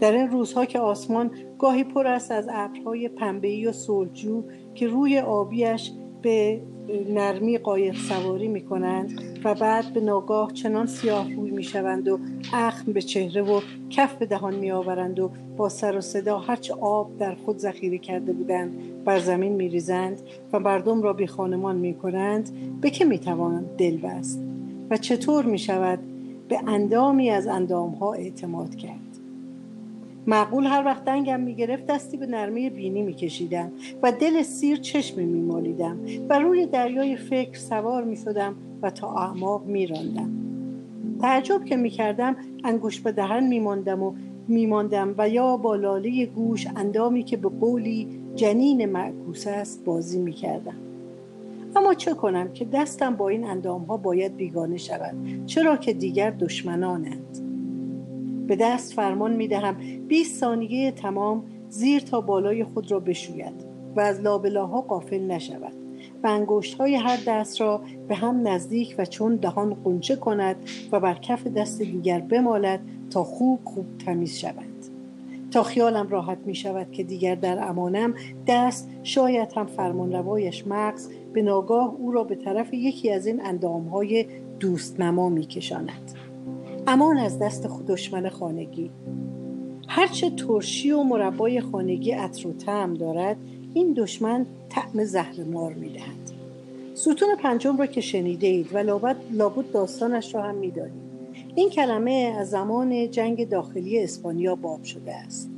در 0.00 0.12
این 0.12 0.30
روزها 0.30 0.64
که 0.64 0.78
آسمان 0.78 1.30
گاهی 1.58 1.84
پر 1.84 2.06
است 2.06 2.30
از 2.30 2.48
ابرهای 2.52 3.08
پنبه‌ای 3.08 3.66
و 3.66 3.72
سلجو 3.72 4.42
که 4.74 4.86
روی 4.86 5.18
آبیش 5.18 5.92
به 6.22 6.62
نرمی 7.08 7.58
قایق 7.58 7.96
سواری 7.96 8.48
می 8.48 8.60
کنند 8.60 9.20
و 9.44 9.54
بعد 9.54 9.92
به 9.92 10.00
ناگاه 10.00 10.52
چنان 10.52 10.86
سیاه 10.86 11.34
روی 11.34 11.50
می 11.50 11.62
شوند 11.62 12.08
و 12.08 12.18
اخم 12.52 12.92
به 12.92 13.02
چهره 13.02 13.42
و 13.42 13.60
کف 13.90 14.14
به 14.14 14.26
دهان 14.26 14.54
می 14.54 14.70
آورند 14.70 15.20
و 15.20 15.30
با 15.56 15.68
سر 15.68 15.96
و 15.96 16.00
صدا 16.00 16.38
هرچه 16.38 16.74
آب 16.74 17.18
در 17.18 17.34
خود 17.34 17.58
ذخیره 17.58 17.98
کرده 17.98 18.32
بودند 18.32 19.04
بر 19.04 19.18
زمین 19.18 19.52
می 19.52 19.68
ریزند 19.68 20.20
و 20.52 20.58
مردم 20.58 21.02
را 21.02 21.12
بی 21.12 21.26
خانمان 21.26 21.76
می 21.76 21.94
کنند 21.94 22.50
به 22.80 22.90
که 22.90 23.04
می 23.04 23.18
توانند 23.18 23.76
دل 23.76 23.96
بست؟ 23.96 24.40
و 24.90 24.96
چطور 24.96 25.44
می 25.44 25.58
شود 25.58 25.98
به 26.48 26.60
اندامی 26.66 27.30
از 27.30 27.46
اندامها 27.46 28.12
اعتماد 28.12 28.74
کرد؟ 28.74 29.07
معقول 30.28 30.66
هر 30.66 30.82
وقت 30.84 31.04
دنگم 31.04 31.40
می‌گرفت 31.40 31.86
دستی 31.86 32.16
به 32.16 32.26
نرمه 32.26 32.70
بینی 32.70 33.02
میکشیدم 33.02 33.72
و 34.02 34.12
دل 34.12 34.42
سیر 34.42 34.76
چشمی 34.76 35.24
میمالیدم 35.24 35.98
و 36.28 36.38
روی 36.38 36.66
دریای 36.66 37.16
فکر 37.16 37.58
سوار 37.58 38.04
می‌شدم 38.04 38.54
و 38.82 38.90
تا 38.90 39.14
اعماق 39.14 39.66
میراندم. 39.66 40.30
تعجب 41.20 41.64
که 41.64 41.76
می‌کردم 41.76 42.36
انگوش 42.64 43.00
به 43.00 43.12
دهن 43.12 43.46
میماندم 43.46 44.02
و 44.02 44.12
میماندم 44.48 45.14
و 45.18 45.28
یا 45.28 45.56
با 45.56 45.76
لاله 45.76 46.26
گوش 46.26 46.66
اندامی 46.76 47.22
که 47.22 47.36
به 47.36 47.48
قولی 47.48 48.08
جنین 48.34 48.86
معکوس 48.86 49.46
است 49.46 49.84
بازی 49.84 50.18
می‌کردم. 50.18 50.76
اما 51.76 51.94
چه 51.94 52.14
کنم 52.14 52.52
که 52.52 52.64
دستم 52.64 53.16
با 53.16 53.28
این 53.28 53.44
اندام 53.44 53.82
ها 53.82 53.96
باید 53.96 54.36
بیگانه 54.36 54.76
شود؟ 54.76 55.14
چرا 55.46 55.76
که 55.76 55.92
دیگر 55.92 56.30
دشمنانند. 56.30 57.47
به 58.48 58.56
دست 58.56 58.92
فرمان 58.92 59.32
می 59.32 59.48
دهم 59.48 59.76
20 60.08 60.40
ثانیه 60.40 60.90
تمام 60.90 61.42
زیر 61.68 62.00
تا 62.00 62.20
بالای 62.20 62.64
خود 62.64 62.90
را 62.90 63.00
بشوید 63.00 63.64
و 63.96 64.00
از 64.00 64.20
لابلاها 64.20 64.80
قافل 64.80 65.20
نشود 65.20 65.72
و 66.22 66.26
انگشت 66.26 66.74
های 66.74 66.94
هر 66.94 67.18
دست 67.26 67.60
را 67.60 67.80
به 68.08 68.14
هم 68.14 68.48
نزدیک 68.48 68.94
و 68.98 69.04
چون 69.04 69.36
دهان 69.36 69.74
قنچه 69.84 70.16
کند 70.16 70.56
و 70.92 71.00
بر 71.00 71.14
کف 71.14 71.46
دست 71.46 71.82
دیگر 71.82 72.20
بمالد 72.20 72.80
تا 73.10 73.24
خوب 73.24 73.60
خوب 73.64 73.86
تمیز 74.06 74.38
شود 74.38 74.64
تا 75.50 75.62
خیالم 75.62 76.08
راحت 76.08 76.38
می 76.46 76.54
شود 76.54 76.92
که 76.92 77.02
دیگر 77.02 77.34
در 77.34 77.68
امانم 77.68 78.14
دست 78.46 78.90
شاید 79.02 79.52
هم 79.52 79.66
فرمانروایش 79.66 80.66
مغز 80.66 81.08
به 81.32 81.42
ناگاه 81.42 81.94
او 81.98 82.12
را 82.12 82.24
به 82.24 82.34
طرف 82.34 82.74
یکی 82.74 83.10
از 83.10 83.26
این 83.26 83.46
اندامهای 83.46 84.26
دوست 84.60 85.00
نما 85.00 85.28
می 85.28 85.46
کشاند. 85.46 86.17
امان 86.90 87.18
از 87.18 87.38
دست 87.38 87.66
دشمن 87.88 88.28
خانگی 88.28 88.90
هرچه 89.88 90.30
ترشی 90.30 90.90
و 90.90 91.02
مربای 91.02 91.60
خانگی 91.60 92.12
عطر 92.12 92.48
و 92.48 92.52
طعم 92.52 92.94
دارد 92.94 93.36
این 93.74 93.92
دشمن 93.92 94.46
طعم 94.68 95.04
زهر 95.04 95.44
مار 95.44 95.72
می 95.72 95.88
دهد. 95.88 96.32
ستون 96.94 97.28
پنجم 97.42 97.76
را 97.76 97.86
که 97.86 98.00
شنیده 98.00 98.46
اید 98.46 98.68
و 98.72 98.78
لابد 99.32 99.70
داستانش 99.72 100.34
را 100.34 100.42
هم 100.42 100.54
می 100.54 100.70
دانید. 100.70 101.08
این 101.54 101.70
کلمه 101.70 102.34
از 102.38 102.50
زمان 102.50 103.10
جنگ 103.10 103.48
داخلی 103.48 103.98
اسپانیا 103.98 104.54
باب 104.54 104.82
شده 104.82 105.14
است 105.14 105.50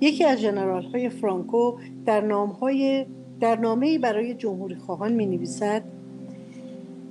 یکی 0.00 0.24
از 0.24 0.40
جنرال 0.40 0.82
های 0.82 1.08
فرانکو 1.08 1.72
در 2.06 2.20
نام 2.20 2.48
های 2.48 3.06
در 3.40 3.56
نامه 3.56 3.98
برای 3.98 4.34
جمهوری 4.34 4.74
خواهان 4.74 5.12
می 5.12 5.26
نویسد 5.26 5.82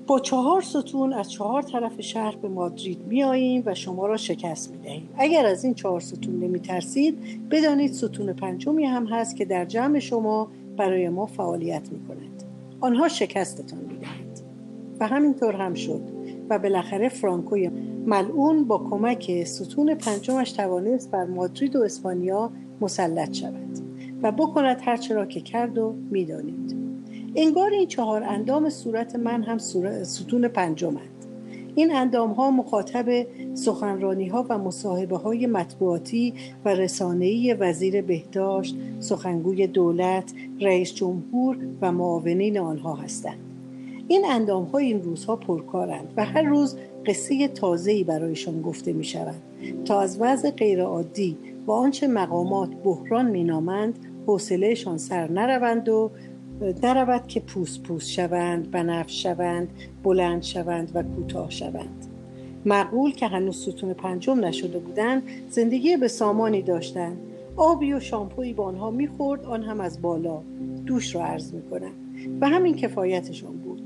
با 0.08 0.20
چهار 0.20 0.62
ستون 0.62 1.14
از 1.14 1.32
چهار 1.32 1.62
طرف 1.62 2.02
شهر 2.02 2.36
به 2.36 2.48
مادرید 2.48 3.08
می 3.08 3.24
آییم 3.24 3.64
و 3.66 3.74
شما 3.74 4.06
را 4.06 4.18
شکست 4.18 4.72
می 4.72 4.78
دهیم. 4.78 5.10
اگر 5.18 5.46
از 5.46 5.64
این 5.64 5.74
چهار 5.74 6.00
ستون 6.00 6.40
نمی 6.40 6.60
ترسید 6.60 7.50
بدانید 7.50 7.92
ستون 7.92 8.34
پنجمی 8.34 8.86
هم 8.86 9.06
هست 9.06 9.36
که 9.36 9.46
در 9.46 9.66
جمع 9.66 10.00
شما 10.00 10.48
برای 10.78 11.10
ما 11.10 11.26
فعالیت 11.26 11.92
می 11.92 12.08
کند. 12.08 12.44
آنها 12.82 13.08
شکستتان 13.08 13.80
می 13.80 13.98
دهند. 13.98 14.40
و 15.00 15.08
همینطور 15.08 15.56
هم 15.56 15.74
شد 15.74 16.02
و 16.50 16.60
بالاخره 16.60 17.10
فرانکوی 17.10 17.70
ملعون 18.06 18.64
با 18.64 18.78
کمک 18.78 19.44
ستون 19.44 19.96
پنجمش 19.96 20.52
توانست 20.52 21.12
بر 21.12 21.26
مادرید 21.26 21.76
و 21.76 21.82
اسپانیا 21.82 22.52
مسلط 22.82 23.34
شود 23.34 23.80
و 24.22 24.32
بکند 24.32 24.78
هرچه 24.82 25.16
را 25.16 25.26
که 25.26 25.42
کرد 25.42 25.78
و 25.78 25.96
می‌دانید 26.12 26.85
انگار 27.38 27.72
این 27.72 27.88
چهار 27.88 28.24
اندام 28.24 28.70
صورت 28.70 29.16
من 29.16 29.44
هم 29.44 29.58
ستون 30.04 30.48
پنجمند 30.48 31.10
این 31.76 31.96
اندام 31.96 32.32
ها 32.32 32.52
مخاطب 32.52 33.26
سخنرانی 33.54 34.28
ها 34.28 34.46
و 34.50 34.58
مصاحبه 34.58 35.18
های 35.18 35.48
مطبوعاتی 35.48 36.34
و 36.66 36.70
رسانه‌ای 36.70 37.54
وزیر 37.54 38.02
بهداشت، 38.02 38.76
سخنگوی 39.00 39.68
دولت، 39.68 40.34
رئیس 40.62 40.94
جمهور 40.94 41.58
و 41.82 41.92
معاونین 41.92 42.60
آنها 42.60 42.96
هستند. 42.96 43.40
این 44.08 44.26
اندام 44.26 44.64
ها 44.64 44.78
این 44.78 45.04
روزها 45.04 45.36
پرکارند 45.36 46.14
و 46.18 46.26
هر 46.26 46.42
روز 46.42 46.76
قصه 47.06 47.48
تازه‌ای 47.48 48.04
برایشان 48.04 48.62
گفته 48.62 48.94
می 48.94 49.04
شود 49.04 49.42
تا 49.86 50.02
از 50.02 50.18
وضع 50.22 50.52
غیرعادی 50.52 51.38
و 51.68 51.72
آنچه 51.72 52.08
مقامات 52.08 52.70
بحران 52.84 53.26
مینامند 53.26 54.00
حوصلهشان 54.28 54.98
سر 54.98 55.32
نروند 55.32 55.90
و 55.90 56.12
نرود 56.62 57.28
که 57.28 57.40
پوست 57.40 57.84
پوست 57.84 58.10
شوند 58.10 58.72
بنفش 58.72 59.24
شوند 59.24 59.68
بلند 60.04 60.44
شوند 60.44 60.92
و 60.94 61.04
کوتاه 61.04 61.50
شوند. 61.50 62.06
معقول 62.66 63.12
که 63.12 63.28
هنوز 63.28 63.62
ستون 63.62 63.94
پنجم 63.94 64.46
نشده 64.46 64.80
بودند 64.80 65.24
زندگی 65.50 65.98
به 65.98 66.08
سامانی 66.08 66.62
داشتند. 66.62 67.18
آبی 67.58 67.94
و 67.94 68.00
شامپویی 68.00 68.54
با 68.54 68.64
آنها 68.64 68.92
می‌خورد 68.92 69.46
آن 69.46 69.64
هم 69.64 69.82
از 69.82 70.02
بالا. 70.02 70.42
دوش 70.86 71.16
را 71.16 71.26
عرض 71.26 71.54
می‌کنم. 71.54 71.92
و 72.42 72.50
همین 72.50 72.76
کفایتشان 72.76 73.58
بود. 73.58 73.82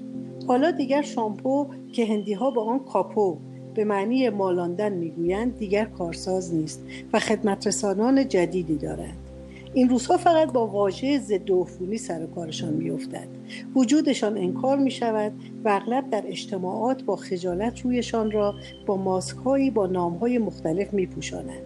حالا 0.48 0.72
دیگر 0.72 1.02
شامپو 1.02 1.68
که 1.92 2.06
هندی 2.06 2.34
ها 2.34 2.52
به 2.52 2.62
آن 2.62 2.80
کاپو 2.80 3.38
به 3.76 3.84
معنی 3.84 4.30
مالاندن 4.30 4.94
می‌گویند 4.94 5.58
دیگر 5.58 5.86
کارساز 5.86 6.54
نیست 6.54 6.84
و 7.14 7.20
خدمت 7.20 7.68
رسانان 7.68 8.28
جدیدی 8.28 8.76
دارند. 8.76 9.29
این 9.74 9.90
روزها 9.90 10.18
فقط 10.18 10.52
با 10.52 10.68
واژه 10.68 11.20
ضد 11.20 11.52
عفونی 11.52 11.98
سر 11.98 12.26
کارشان 12.26 12.74
میافتد. 12.74 13.28
وجودشان 13.76 14.38
انکار 14.38 14.78
می 14.78 14.92
شود 14.92 15.32
و 15.64 15.70
اغلب 15.70 16.10
در 16.10 16.24
اجتماعات 16.28 17.04
با 17.04 17.16
خجالت 17.16 17.82
رویشان 17.82 18.32
را 18.32 18.56
با 18.86 18.98
ماسکهایی 18.98 19.72
با 19.72 19.88
نامهای 19.88 20.38
مختلف 20.38 20.94
می 20.94 21.06
پوشانند. 21.06 21.64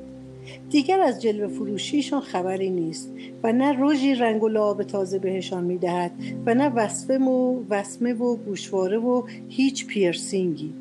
دیگر 0.70 1.00
از 1.00 1.22
جلوه 1.22 1.48
فروشیشان 1.48 2.22
خبری 2.22 2.70
نیست 2.70 3.13
و 3.44 3.52
نه 3.52 3.72
روژی 3.72 4.16
رنگ 4.16 4.44
و 4.44 4.48
لعاب 4.48 4.84
تازه 4.84 5.20
بهشان 5.20 5.63
می‌دهد 5.63 6.12
و 6.46 6.54
نه 6.54 6.70
وصفه 6.70 7.18
و 7.18 7.63
وسمه 7.70 8.13
و 8.13 8.36
گوشواره 8.36 8.98
و 8.98 9.24
هیچ 9.48 9.88
پیرسینگی. 9.88 10.74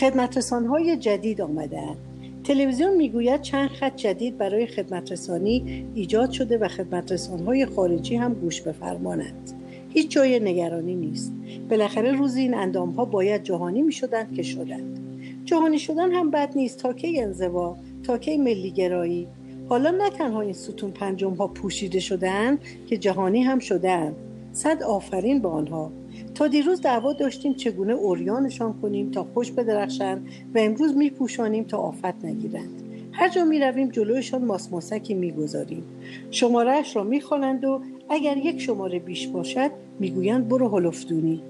خدمت 0.00 0.52
های 0.52 0.96
جدید 0.96 1.40
آمدهاند. 1.40 2.05
تلویزیون 2.46 2.96
می‌گوید 2.96 3.40
چند 3.40 3.68
خط 3.68 3.96
جدید 3.96 4.38
برای 4.38 4.66
خدمترسانی 4.66 5.86
ایجاد 5.94 6.30
شده 6.30 6.58
و 6.58 6.68
خدمت 6.68 7.30
های 7.46 7.66
خارجی 7.66 8.16
هم 8.16 8.34
گوش 8.34 8.60
بفرمانند. 8.60 9.50
هیچ 9.94 10.10
جای 10.10 10.40
نگرانی 10.40 10.94
نیست. 10.94 11.32
بالاخره 11.70 12.12
روزی 12.12 12.40
این 12.40 12.54
اندام 12.54 12.90
ها 12.90 13.04
باید 13.04 13.42
جهانی 13.42 13.82
می 13.82 13.92
شدند 13.92 14.34
که 14.34 14.42
شدند. 14.42 14.98
جهانی 15.44 15.78
شدن 15.78 16.12
هم 16.12 16.30
بد 16.30 16.52
نیست 16.56 16.78
تا 16.78 16.92
که 16.92 17.22
انزوا 17.22 17.76
تا 18.02 18.18
کی 18.18 18.36
ملی 18.36 18.70
گرایی 18.70 19.26
حالا 19.68 19.90
نه 19.90 20.10
تنها 20.10 20.40
این 20.40 20.52
ستون 20.52 20.90
پنجم 20.90 21.34
ها 21.34 21.46
پوشیده 21.46 22.00
شدن 22.00 22.58
که 22.86 22.96
جهانی 22.96 23.42
هم 23.42 23.58
شدن 23.58 24.14
صد 24.52 24.82
آفرین 24.82 25.42
به 25.42 25.48
آنها. 25.48 25.92
تا 26.34 26.46
دیروز 26.46 26.80
دعوا 26.80 27.12
داشتیم 27.12 27.54
چگونه 27.54 27.92
اوریانشان 27.92 28.80
کنیم 28.82 29.10
تا 29.10 29.26
خوش 29.34 29.52
بدرخشند 29.52 30.28
و 30.54 30.58
امروز 30.58 30.96
میپوشانیم 30.96 31.64
تا 31.64 31.78
آفت 31.78 32.24
نگیرند. 32.24 32.82
هر 33.12 33.28
جا 33.28 33.44
می 33.44 33.58
رویم 33.58 33.88
جلویشان 33.88 34.44
ماسماسکی 34.44 35.14
می‌گذاریم. 35.14 35.84
شمارهش 36.30 36.96
را 36.96 37.04
می‌خوانند 37.04 37.64
و 37.64 37.80
اگر 38.08 38.36
یک 38.36 38.60
شماره 38.60 38.98
بیش 38.98 39.28
باشد 39.28 39.70
می‌گویند 40.00 40.48
برو 40.48 40.68
هلفدونی 40.68 41.42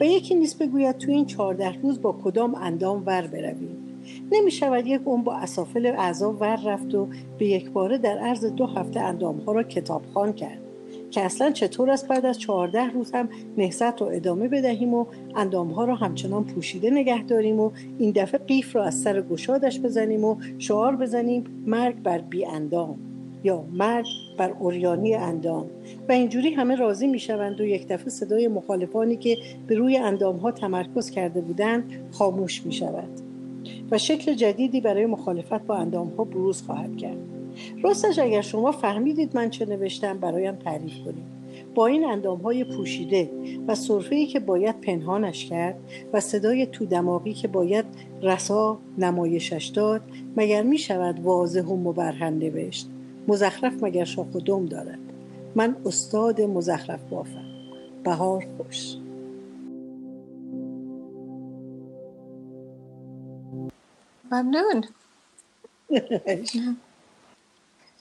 و 0.00 0.04
یکی 0.04 0.34
نیست 0.34 0.62
بگوید 0.62 0.98
تو 0.98 1.10
این 1.10 1.26
چهارده 1.26 1.80
روز 1.82 2.02
با 2.02 2.12
کدام 2.24 2.54
اندام 2.54 3.02
ور 3.06 3.26
برویم. 3.26 3.76
نمی 4.32 4.50
شود 4.50 4.86
یک 4.86 5.00
اون 5.04 5.22
با 5.22 5.34
اسافل 5.34 5.86
اعضا 5.86 6.32
ور 6.32 6.60
رفت 6.64 6.94
و 6.94 7.08
به 7.38 7.46
یک 7.46 7.70
باره 7.70 7.98
در 7.98 8.18
عرض 8.18 8.44
دو 8.44 8.66
هفته 8.66 9.00
اندام 9.00 9.36
ها 9.36 9.52
را 9.52 9.62
کتابخوان 9.62 10.32
کرد. 10.32 10.58
که 11.12 11.20
اصلا 11.20 11.50
چطور 11.50 11.90
است 11.90 12.08
بعد 12.08 12.26
از 12.26 12.38
چهارده 12.38 12.90
روز 12.90 13.12
هم 13.12 13.28
نهزت 13.58 14.00
رو 14.00 14.06
ادامه 14.12 14.48
بدهیم 14.48 14.94
و 14.94 15.06
اندام 15.34 15.70
ها 15.70 15.84
را 15.84 15.94
همچنان 15.94 16.44
پوشیده 16.44 16.90
نگه 16.90 17.22
داریم 17.22 17.60
و 17.60 17.70
این 17.98 18.10
دفعه 18.10 18.38
قیف 18.38 18.76
را 18.76 18.84
از 18.84 18.94
سر 18.94 19.20
گشادش 19.20 19.80
بزنیم 19.80 20.24
و 20.24 20.36
شعار 20.58 20.96
بزنیم 20.96 21.44
مرگ 21.66 22.02
بر 22.02 22.18
بی 22.18 22.46
اندام 22.46 22.98
یا 23.44 23.64
مرگ 23.72 24.06
بر 24.38 24.50
اوریانی 24.50 25.14
اندام. 25.14 25.66
و 26.08 26.12
اینجوری 26.12 26.54
همه 26.54 26.76
راضی 26.76 27.06
می 27.06 27.18
شوند 27.18 27.60
و 27.60 27.64
یک 27.64 27.88
دفعه 27.88 28.08
صدای 28.08 28.48
مخالفانی 28.48 29.16
که 29.16 29.36
به 29.66 29.74
روی 29.74 29.96
اندام 29.96 30.36
ها 30.36 30.50
تمرکز 30.50 31.10
کرده 31.10 31.40
بودند 31.40 31.92
خاموش 32.10 32.66
می 32.66 32.72
شود 32.72 33.08
و 33.90 33.98
شکل 33.98 34.34
جدیدی 34.34 34.80
برای 34.80 35.06
مخالفت 35.06 35.66
با 35.66 35.76
اندام 35.76 36.08
ها 36.08 36.24
بروز 36.24 36.62
خواهد 36.62 36.96
کرد. 36.96 37.31
راستش 37.82 38.18
اگر 38.18 38.40
شما 38.40 38.72
فهمیدید 38.72 39.36
من 39.36 39.50
چه 39.50 39.66
نوشتم 39.66 40.18
برایم 40.18 40.54
تعریف 40.54 40.94
کنید. 41.04 41.42
با 41.74 41.86
این 41.86 42.04
اندام 42.04 42.38
های 42.38 42.64
پوشیده 42.64 43.30
و 43.68 43.74
صرفه 43.74 44.26
که 44.26 44.40
باید 44.40 44.80
پنهانش 44.80 45.46
کرد 45.46 45.76
و 46.12 46.20
صدای 46.20 46.66
تو 46.66 46.86
دماغی 46.86 47.32
که 47.32 47.48
باید 47.48 47.84
رسا 48.22 48.78
نمایشش 48.98 49.66
داد 49.66 50.00
مگر 50.36 50.62
می 50.62 50.78
شود 50.78 51.20
واضح 51.20 51.62
و 51.62 51.76
مبرهن 51.76 52.34
نوشت؟ 52.34 52.88
مزخرف 53.28 53.82
مگر 53.82 54.04
شاخ 54.04 54.34
و 54.34 54.38
دم 54.40 54.66
دارد؟ 54.66 54.98
من 55.54 55.76
استاد 55.86 56.40
مزخرف 56.40 57.00
بافم. 57.10 57.44
بهار 58.04 58.46
خوش. 58.58 58.96
ممنون. 64.32 64.84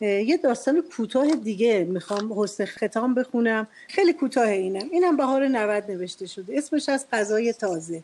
یه 0.01 0.37
داستان 0.37 0.83
کوتاه 0.97 1.35
دیگه 1.35 1.87
می‌خوام 1.89 2.33
حسن 2.41 2.65
ختام 2.65 3.13
بخونم. 3.13 3.67
خیلی 3.87 4.13
کوتاه 4.13 4.47
اینم. 4.47 4.89
اینم 4.91 5.17
بهار 5.17 5.47
90 5.47 5.91
نوشته 5.91 6.25
شده. 6.25 6.57
اسمش 6.57 6.89
از 6.89 7.05
غذای 7.11 7.53
تازه. 7.53 8.03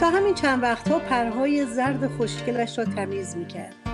تا 0.00 0.10
همین 0.10 0.34
چند 0.34 0.62
وقتها 0.62 0.98
پرهای 0.98 1.66
زرد 1.66 2.06
خوشگلش 2.06 2.78
را 2.78 2.84
تمیز 2.84 3.36
می‌کرد. 3.36 3.89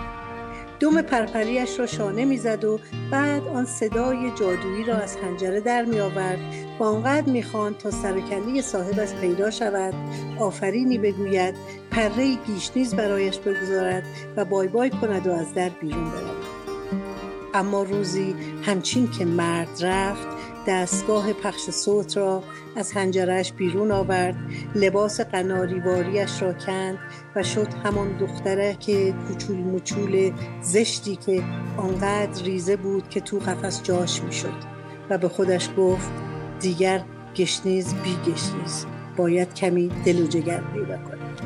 دم 0.80 1.02
پرپریش 1.02 1.78
را 1.78 1.86
شانه 1.86 2.24
می‌زد 2.24 2.64
و 2.64 2.80
بعد 3.10 3.48
آن 3.48 3.64
صدای 3.64 4.30
جادویی 4.30 4.84
را 4.84 4.96
از 4.96 5.16
حنجره 5.16 5.60
در 5.60 5.84
می 5.84 6.00
آورد 6.00 6.38
و 6.80 6.84
آنقدر 6.84 7.30
می‌خواند 7.30 7.78
تا 7.78 7.90
سرکلی 7.90 8.62
صاحب 8.62 9.00
از 9.00 9.16
پیدا 9.16 9.50
شود 9.50 9.94
آفرینی 10.38 10.98
بگوید 10.98 11.54
پره 11.90 12.34
گیشنیز 12.46 12.94
برایش 12.94 13.38
بگذارد 13.38 14.02
و 14.36 14.44
بای 14.44 14.68
بای 14.68 14.90
کند 14.90 15.26
و 15.26 15.32
از 15.32 15.54
در 15.54 15.68
بیرون 15.68 16.04
برود. 16.04 16.46
اما 17.54 17.82
روزی 17.82 18.34
همچین 18.62 19.10
که 19.10 19.24
مرد 19.24 19.68
رفت 19.80 20.26
دستگاه 20.66 21.32
پخش 21.32 21.70
صوت 21.70 22.16
را 22.16 22.42
از 22.76 22.92
هنجرش 22.92 23.52
بیرون 23.52 23.90
آورد 23.90 24.36
لباس 24.74 25.20
قناریواریش 25.20 26.42
را 26.42 26.52
کند 26.52 26.98
و 27.36 27.42
شد 27.42 27.68
همان 27.84 28.18
دختره 28.18 28.74
که 28.74 29.14
کوچول 29.28 29.56
مچول 29.56 30.32
زشتی 30.62 31.16
که 31.16 31.42
آنقدر 31.76 32.42
ریزه 32.44 32.76
بود 32.76 33.08
که 33.08 33.20
تو 33.20 33.38
قفس 33.38 33.82
جاش 33.82 34.22
می‌شد 34.22 34.76
و 35.10 35.18
به 35.18 35.28
خودش 35.28 35.68
گفت 35.78 36.10
دیگر 36.60 37.04
گشنیز 37.36 37.94
بی 37.94 38.16
گشنیز 38.16 38.86
باید 39.16 39.54
کمی 39.54 39.90
دل 40.04 40.20
و 40.20 40.26
جگر 40.26 40.60
پیدا 40.74 40.96
کنم 40.96 41.36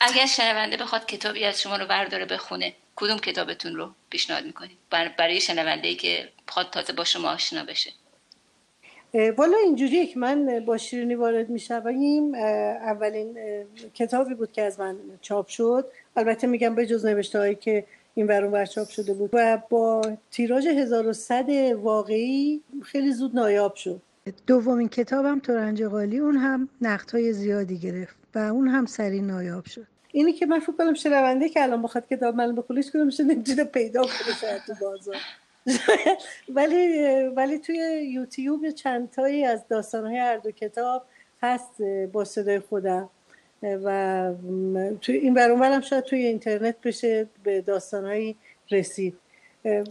اگر 0.00 0.26
شنونده 0.26 0.76
بخواد 0.76 1.06
کتابی 1.06 1.44
از 1.44 1.60
شما 1.60 1.76
رو 1.76 1.86
برداره 1.86 2.24
بخونه 2.24 2.74
کدوم 2.96 3.18
کتابتون 3.18 3.76
رو 3.76 3.90
پیشنهاد 4.10 4.44
می‌کنید؟ 4.44 4.78
برای 4.90 5.40
شنونده 5.40 5.88
ای 5.88 5.94
که 5.94 6.28
بخواد 6.48 6.70
تازه 6.70 6.92
با 6.92 7.04
شما 7.04 7.28
آشنا 7.28 7.64
بشه. 7.64 7.90
والا 9.36 9.56
اینجوریه 9.64 10.06
که 10.06 10.18
من 10.18 10.64
با 10.64 10.78
شیرینی 10.78 11.14
وارد 11.14 11.48
می‌شویم. 11.50 12.34
اولین 12.34 13.38
کتابی 13.94 14.34
بود 14.34 14.52
که 14.52 14.62
از 14.62 14.80
من 14.80 14.96
چاپ 15.20 15.48
شد. 15.48 15.88
البته 16.16 16.46
میگم 16.46 16.74
به 16.74 16.86
جز 16.86 17.06
نوشته 17.06 17.38
هایی 17.38 17.54
که 17.54 17.84
این 18.14 18.26
ورون 18.26 18.64
چاپ 18.64 18.88
شده 18.88 19.14
بود. 19.14 19.30
و 19.32 19.58
با 19.68 20.02
تیراژ 20.30 20.66
1100 20.66 21.50
واقعی 21.72 22.60
خیلی 22.82 23.12
زود 23.12 23.34
نایاب 23.34 23.74
شد. 23.74 24.02
دومین 24.46 24.88
کتابم 24.88 25.40
تورنج 25.40 25.82
قالی 25.82 26.18
اون 26.18 26.36
هم 26.36 26.68
های 27.12 27.32
زیادی 27.32 27.78
گرفت. 27.78 28.21
و 28.34 28.38
اون 28.38 28.68
هم 28.68 28.86
سری 28.86 29.20
نایاب 29.20 29.64
شد. 29.64 29.86
اینی 30.12 30.32
که 30.32 30.46
من 30.46 30.58
فکر 30.58 30.72
کنم 30.72 30.94
شنونده 30.94 31.48
که 31.48 31.62
الان 31.62 31.82
بخواد 31.82 32.08
کتاب 32.08 32.34
من 32.34 32.54
بخولیش 32.54 32.90
کنم 32.90 33.06
میشه 33.06 33.24
نمی‌تونه 33.24 33.64
پیدا 33.64 34.02
کنه 34.02 34.36
شاید 34.40 34.62
تو 34.66 34.74
بازار. 34.80 35.16
ولی 36.56 37.02
ولی 37.36 37.58
توی 37.58 37.76
یوتیوب 38.12 38.70
چند 38.70 39.10
تایی 39.10 39.44
از 39.44 39.68
داستانهای 39.68 40.18
هر 40.18 40.36
دو 40.36 40.50
کتاب 40.50 41.04
هست 41.42 41.82
با 42.12 42.24
صدای 42.24 42.60
خودم. 42.60 43.08
و 43.62 44.32
توی 45.00 45.16
این 45.16 45.34
برون 45.34 45.80
شاید 45.80 46.04
توی 46.04 46.26
اینترنت 46.26 46.76
بشه 46.84 47.26
به 47.44 47.60
داستانهایی 47.60 48.36
رسید. 48.70 49.14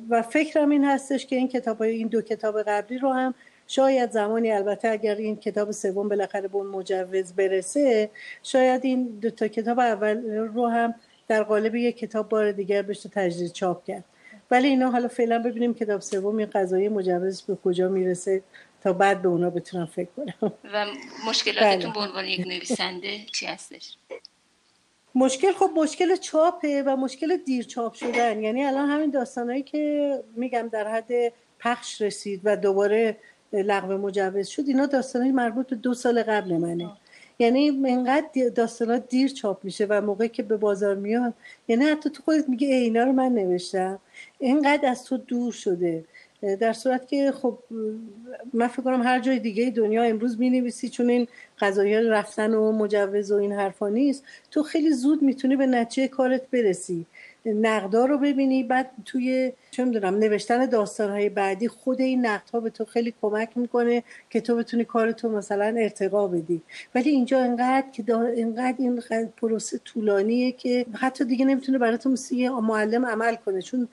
و 0.10 0.22
فکرم 0.22 0.70
این 0.70 0.86
هستش 0.86 1.26
که 1.26 1.36
این 1.36 1.48
کتاب 1.48 1.82
این 1.82 2.08
دو 2.08 2.22
کتاب 2.22 2.64
قبلی 2.64 2.98
رو 2.98 3.12
هم 3.12 3.34
شاید 3.72 4.12
زمانی 4.12 4.52
البته 4.52 4.90
اگر 4.90 5.16
این 5.16 5.36
کتاب 5.36 5.72
سوم 5.72 6.10
بالاخره 6.10 6.48
به 6.48 6.56
اون 6.56 6.68
مجوز 6.68 7.34
برسه 7.34 8.10
شاید 8.44 8.86
این 8.86 9.08
دو 9.22 9.30
تا 9.30 9.48
کتاب 9.48 9.80
اول 9.80 10.36
رو 10.36 10.68
هم 10.68 10.96
در 11.28 11.44
قالب 11.44 11.76
یک 11.76 11.98
کتاب 11.98 12.30
بار 12.30 12.52
دیگر 12.52 12.82
بشه 12.82 13.10
تجدید 13.10 13.52
چاپ 13.52 13.86
کرد. 13.86 14.04
ولی 14.52 14.68
اینا 14.68 14.92
حالا 14.92 15.08
فعلا 15.08 15.40
ببینیم 15.40 15.74
کتاب 15.74 16.02
سوم 16.02 16.38
این 16.38 16.50
قضایی 16.54 16.90
مجوز 16.90 17.42
به 17.42 17.56
کجا 17.56 17.90
می‌رسه 17.90 18.42
تا 18.84 18.94
بعد 18.94 19.22
به 19.22 19.28
اونا 19.28 19.50
بتونم 19.50 19.86
فکر 19.86 20.10
کنم. 20.18 20.54
و 20.74 20.86
مشکلاتتون 21.30 21.94
به 21.94 22.00
عنوان 22.00 22.26
یک 22.26 22.48
نویسنده 22.48 23.18
چی 23.34 23.46
هستش؟ 23.46 23.98
مشکل 25.16 25.52
خب 25.52 25.70
مشکل 25.76 26.16
چاپه 26.16 26.84
و 26.86 26.96
مشکل 26.96 27.38
دیر 27.38 27.64
چاپ 27.64 27.94
شدن. 27.94 28.44
یعنی 28.44 28.66
الان 28.66 28.90
همین 28.90 29.10
داستانهایی 29.10 29.64
که 29.64 30.14
میگم 30.36 30.70
در 30.72 30.88
حد 30.88 31.34
پخش 31.60 32.02
رسید 32.02 32.42
و 32.44 32.58
دوباره 32.58 33.18
لغو 33.54 33.98
مجوز 33.98 34.48
شد 34.48 34.64
اینا 34.68 34.86
داستانهای 34.86 35.32
مربوط 35.32 35.68
به 35.68 35.76
دو 35.76 35.94
سال 35.94 36.24
قبل 36.24 36.58
منه. 36.58 36.90
یعنی 37.40 37.70
انقدر 37.88 38.50
داستانات 38.56 39.10
دیر 39.10 39.30
چاپ 39.30 39.66
میشه 39.66 39.86
و 39.90 40.02
موقعی 40.02 40.30
که 40.30 40.44
به 40.44 40.58
بازار 40.58 40.96
میاد 40.96 41.34
یعنی 41.68 41.86
حتی 41.86 42.10
تو 42.10 42.24
خودت 42.24 42.50
میگه 42.50 42.68
اینا 42.68 43.04
رو 43.04 43.12
من 43.12 43.32
نوشتم. 43.32 44.00
اینقدر 44.40 44.90
از 44.90 45.04
تو 45.04 45.18
دور 45.18 45.52
شده. 45.52 46.06
در 46.60 46.74
صورت 46.74 47.08
که 47.08 47.32
خب 47.32 47.60
من 48.54 48.68
فکر 48.68 48.82
کنم 48.82 49.02
هر 49.02 49.20
جای 49.20 49.40
دیگه 49.40 49.70
دنیا 49.70 50.04
امروز 50.04 50.40
می 50.40 50.50
نویسی 50.50 50.90
چون 50.90 51.10
این 51.10 51.28
قضایی 51.60 51.96
رفتن 51.96 52.54
و 52.54 52.72
مجوز 52.72 53.32
و 53.32 53.36
این 53.36 53.52
حرفا 53.52 53.90
نیست. 53.90 54.24
تو 54.52 54.64
خیلی 54.64 54.92
زود 54.92 55.22
می‌تونی 55.22 55.56
به 55.56 55.66
نتیجه 55.66 56.08
کارت 56.08 56.50
برسی. 56.50 57.06
نقدا 57.46 58.06
رو 58.06 58.18
ببینی. 58.18 58.64
بعد 58.64 58.92
توی 59.06 59.54
چه 59.72 59.86
می‌دونم 59.86 60.16
نوشتن 60.16 60.66
داستانهای 60.66 61.30
بعدی 61.30 61.68
خود 61.68 62.02
این 62.02 62.26
نقدها 62.26 62.60
به 62.60 62.70
تو 62.70 62.86
خیلی 62.86 63.14
کمک 63.22 63.50
می‌کنه 63.56 64.04
که 64.30 64.42
تو 64.42 64.56
بتونی 64.56 64.86
کارتو 64.86 65.30
مثلا 65.30 65.76
ارتقا 65.78 66.28
بدی. 66.28 66.62
ولی 66.96 67.10
اینجا 67.10 67.40
انقدر 67.40 67.90
که 67.92 68.04
انقدر 68.38 68.76
این 68.78 69.02
پروسه 69.38 69.78
طولانیه 69.78 70.52
که 70.52 70.86
حتی 70.94 71.26
دیگه 71.26 71.46
نمی‌تونه 71.46 71.78
برای 71.78 71.98
تو 71.98 72.10
مثل 72.10 72.50
معلم 72.50 73.06
عمل 73.06 73.36
کنه. 73.36 73.62
چون 73.62 73.88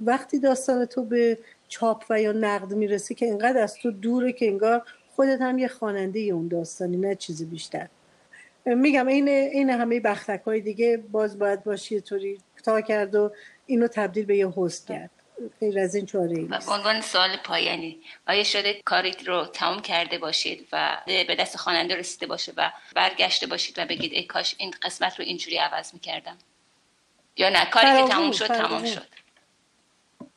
وقتی 0.00 0.38
داستان 0.38 0.84
تو 0.84 1.04
به 1.04 1.38
چاپ 1.68 2.04
و 2.10 2.20
یا 2.20 2.32
نقد 2.32 2.74
می‌رسه 2.74 3.14
که 3.14 3.28
انقدر 3.28 3.62
از 3.62 3.74
تو 3.74 3.90
دوره 3.90 4.32
که 4.32 4.48
انگار 4.48 4.82
خودت 5.16 5.40
هم 5.40 5.58
یه 5.58 5.68
خواننده 5.68 6.20
اون 6.20 6.48
داستانی 6.48 6.96
نه 6.96 7.14
چیزی 7.14 7.44
بیشتر. 7.44 7.88
میگم 8.66 9.06
این 9.06 9.28
این 9.28 9.70
همه 9.70 10.00
بختک 10.00 10.40
های 10.46 10.60
دیگه 10.60 10.96
باز 11.12 11.38
باید 11.38 11.64
باشی 11.64 11.94
یه 11.94 12.00
طوری 12.00 12.38
تا 12.66 12.80
کرد 12.80 13.14
و 13.14 13.32
اینو 13.66 13.88
تبدیل 13.88 14.24
به 14.24 14.36
یه 14.36 14.48
هست 14.56 14.88
کرد. 14.88 15.10
غیر 15.60 15.78
از 15.78 15.94
این 15.94 16.06
چاره 16.06 16.38
ای 16.38 16.44
و 16.44 16.58
عنوان 16.68 17.00
سوال 17.00 17.36
پایانی 17.36 18.00
آیا 18.28 18.44
شده 18.44 18.82
کاریت 18.84 19.28
رو 19.28 19.46
تمام 19.46 19.82
کرده 19.82 20.18
باشید 20.18 20.68
و 20.72 20.98
به 21.06 21.34
دست 21.34 21.56
خواننده 21.56 21.96
رسیده 21.96 22.26
باشه 22.26 22.52
و 22.56 22.72
برگشته 22.94 23.46
باشید 23.46 23.78
و 23.78 23.84
بگید 23.86 24.12
ای 24.12 24.24
کاش 24.24 24.54
این 24.58 24.74
قسمت 24.82 25.18
رو 25.18 25.24
اینجوری 25.24 25.58
عوض 25.58 25.94
می‌کردم؟ 25.94 26.38
یا 27.36 27.48
نه 27.48 27.64
کاری 27.64 28.02
که 28.02 28.08
تمام 28.08 28.32
شد 28.32 28.46
تمام 28.46 28.84
شد. 28.84 29.06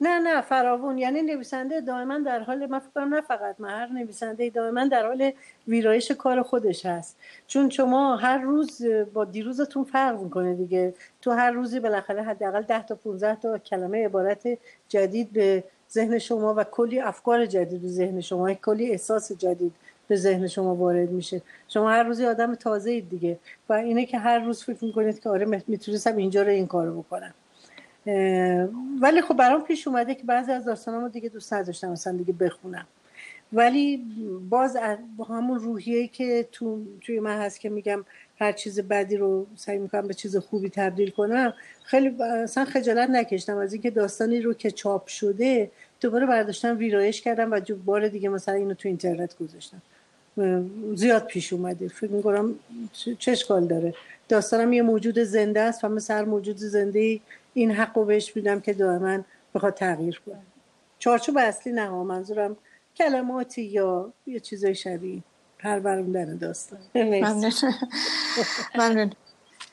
نه 0.01 0.19
نه 0.19 0.41
فراوون. 0.41 0.97
یعنی 0.97 1.21
نویسنده 1.21 1.81
دائما 1.81 2.19
در 2.19 2.39
حال 2.39 2.65
من 2.65 2.79
فکر 2.79 3.05
نه 3.05 3.21
فقط 3.21 3.55
من 3.59 3.69
هر 3.69 3.87
نویسنده 3.87 4.49
دائما 4.49 4.85
در 4.85 5.05
حال 5.05 5.31
ویرایش 5.67 6.11
کار 6.11 6.41
خودش 6.41 6.85
هست. 6.85 7.17
چون 7.47 7.69
شما 7.69 8.15
هر 8.15 8.37
روز 8.37 8.81
با 9.13 9.25
دیروزتون 9.25 9.83
فرق 9.83 10.19
می‌کنه 10.19 10.53
دیگه. 10.55 10.93
تو 11.21 11.31
هر 11.31 11.51
روزی 11.51 11.79
بالاخره 11.79 12.23
حداقل 12.23 12.61
10 12.61 12.85
تا 12.85 12.95
15 12.95 13.35
تا 13.35 13.57
کلمه 13.57 14.05
عبارت 14.05 14.47
جدید 14.89 15.33
به 15.33 15.63
ذهن 15.91 16.19
شما 16.19 16.53
و 16.57 16.63
کلی 16.63 16.99
افکار 16.99 17.45
جدید 17.45 17.81
به 17.81 17.87
ذهن 17.87 18.21
شما 18.21 18.53
کلی 18.53 18.91
احساس 18.91 19.31
جدید 19.31 19.71
به 20.07 20.15
ذهن 20.15 20.47
شما 20.47 20.75
وارد 20.75 21.09
میشه. 21.09 21.41
شما 21.67 21.91
هر 21.91 22.03
روزی 22.03 22.25
آدم 22.25 22.55
تازه 22.55 22.91
اید 22.91 23.09
دیگه 23.09 23.39
و 23.69 23.73
اینه 23.73 24.05
که 24.05 24.17
هر 24.17 24.39
روز 24.39 24.63
فکر 24.63 24.85
می‌کنید 24.85 25.19
که 25.19 25.29
آره 25.29 25.63
می‌تونستم 25.67 26.17
اینجا 26.17 26.41
رو 26.41 26.49
این 26.49 26.67
کارو 26.67 27.01
بکنم. 27.01 27.33
ولی 29.01 29.21
خب 29.21 29.37
برام 29.37 29.63
پیش 29.63 29.87
اومده 29.87 30.15
که 30.15 30.23
بعضی 30.23 30.51
از 30.51 30.65
داستانامو 30.65 31.09
دیگه 31.09 31.29
دوست 31.29 31.53
نداشتم 31.53 31.91
مثلا 31.91 32.17
دیگه 32.17 32.33
بخونم. 32.33 32.87
ولی 33.53 34.05
باز 34.49 34.77
با 35.17 35.25
همون 35.25 35.59
روحیه 35.59 36.07
که 36.07 36.47
تو 36.51 36.83
توی 37.01 37.19
من 37.19 37.37
هست 37.37 37.59
که 37.59 37.69
میگم 37.69 38.05
هر 38.39 38.51
چیز 38.51 38.79
بدی 38.79 39.17
رو 39.17 39.47
سعی 39.55 39.77
می‌کنم 39.77 40.07
به 40.07 40.13
چیز 40.13 40.37
خوبی 40.37 40.69
تبدیل 40.69 41.09
کنم 41.09 41.53
خیلی 41.83 42.23
اصلا 42.23 42.65
خجالت 42.65 43.09
نکشتم 43.09 43.57
از 43.57 43.73
اینکه 43.73 43.89
داستانی 43.89 44.41
رو 44.41 44.53
که 44.53 44.71
چاپ 44.71 45.07
شده 45.07 45.71
دوباره 46.01 46.25
برداشتم 46.25 46.77
ویرایش 46.77 47.21
کردم 47.21 47.51
و 47.51 47.61
بار 47.85 48.07
دیگه 48.07 48.29
مثلا 48.29 48.55
اینو 48.55 48.73
تو 48.73 48.87
اینترنت 48.87 49.37
گذاشتم. 49.37 49.81
زیاد 50.95 51.25
پیش 51.25 51.53
اومده. 51.53 51.87
فکر 51.87 52.11
می‌کنم 52.11 52.55
چه 53.19 53.31
اشکال 53.31 53.67
داره. 53.67 53.93
داستانم 54.29 54.73
یه 54.73 54.81
موجود 54.81 55.19
زنده 55.19 55.59
است 55.59 55.83
و 55.83 55.89
مثل 55.89 56.13
هر 56.13 56.23
موجود 56.23 56.57
زنده 56.57 57.19
این 57.53 57.71
حق 57.71 57.97
رو 57.97 58.05
بهش 58.05 58.35
میدم 58.35 58.59
که 58.59 58.73
دائما 58.73 59.19
بخواد 59.55 59.73
تغییر 59.73 60.21
کنه. 60.25 60.41
چارچوب 60.99 61.37
اصلی 61.37 61.73
نه 61.73 61.89
منظورم 61.89 62.57
کلماتی 62.95 63.61
یا 63.61 64.13
یه 64.27 64.39
چیزای 64.39 64.75
شبیه 64.75 65.23
پروروندن 65.59 66.37
داستان. 66.37 66.79
ممنون. 68.75 69.11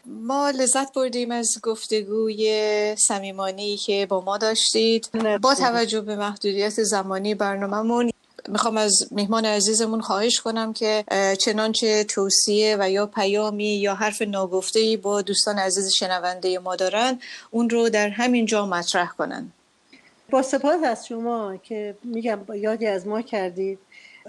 ما 0.07 0.51
لذت 0.51 0.93
بردیم 0.95 1.31
از 1.31 1.49
گفتگوی 1.63 2.95
صمیمانی 2.99 3.77
که 3.77 4.07
با 4.09 4.21
ما 4.21 4.39
داشتید. 4.39 5.11
با 5.43 5.55
توجه 5.55 6.01
به 6.01 6.17
محدودیت 6.17 6.83
زمانی 6.83 7.35
برنامهمون 7.35 8.11
می‌خوام 8.49 8.77
از 8.77 9.09
مهمان 9.11 9.45
عزیزمون 9.45 10.01
خواهش 10.01 10.41
کنم 10.41 10.73
که 10.73 11.05
چنانچه 11.41 12.05
توصیه 12.05 12.77
و 12.81 12.91
یا 12.91 13.07
پیامی 13.07 13.75
یا 13.77 13.95
حرف 13.95 14.23
ناگفته 14.23 14.97
با 15.03 15.23
دوستان 15.23 15.59
عزیز 15.59 15.93
شنونده 15.99 16.59
ما 16.59 16.77
دارن 16.77 17.19
اون 17.51 17.71
رو 17.71 17.89
در 17.89 18.09
همین 18.09 18.47
جا 18.47 18.67
مطرح 18.67 19.09
کنن. 19.09 19.53
با 20.31 20.43
سپاس 20.43 20.85
از 20.85 21.07
شما 21.07 21.57
که 21.57 21.97
میگم 22.05 22.39
یادی 22.55 22.87
از 22.87 23.07
ما 23.07 23.23
کردید. 23.23 23.79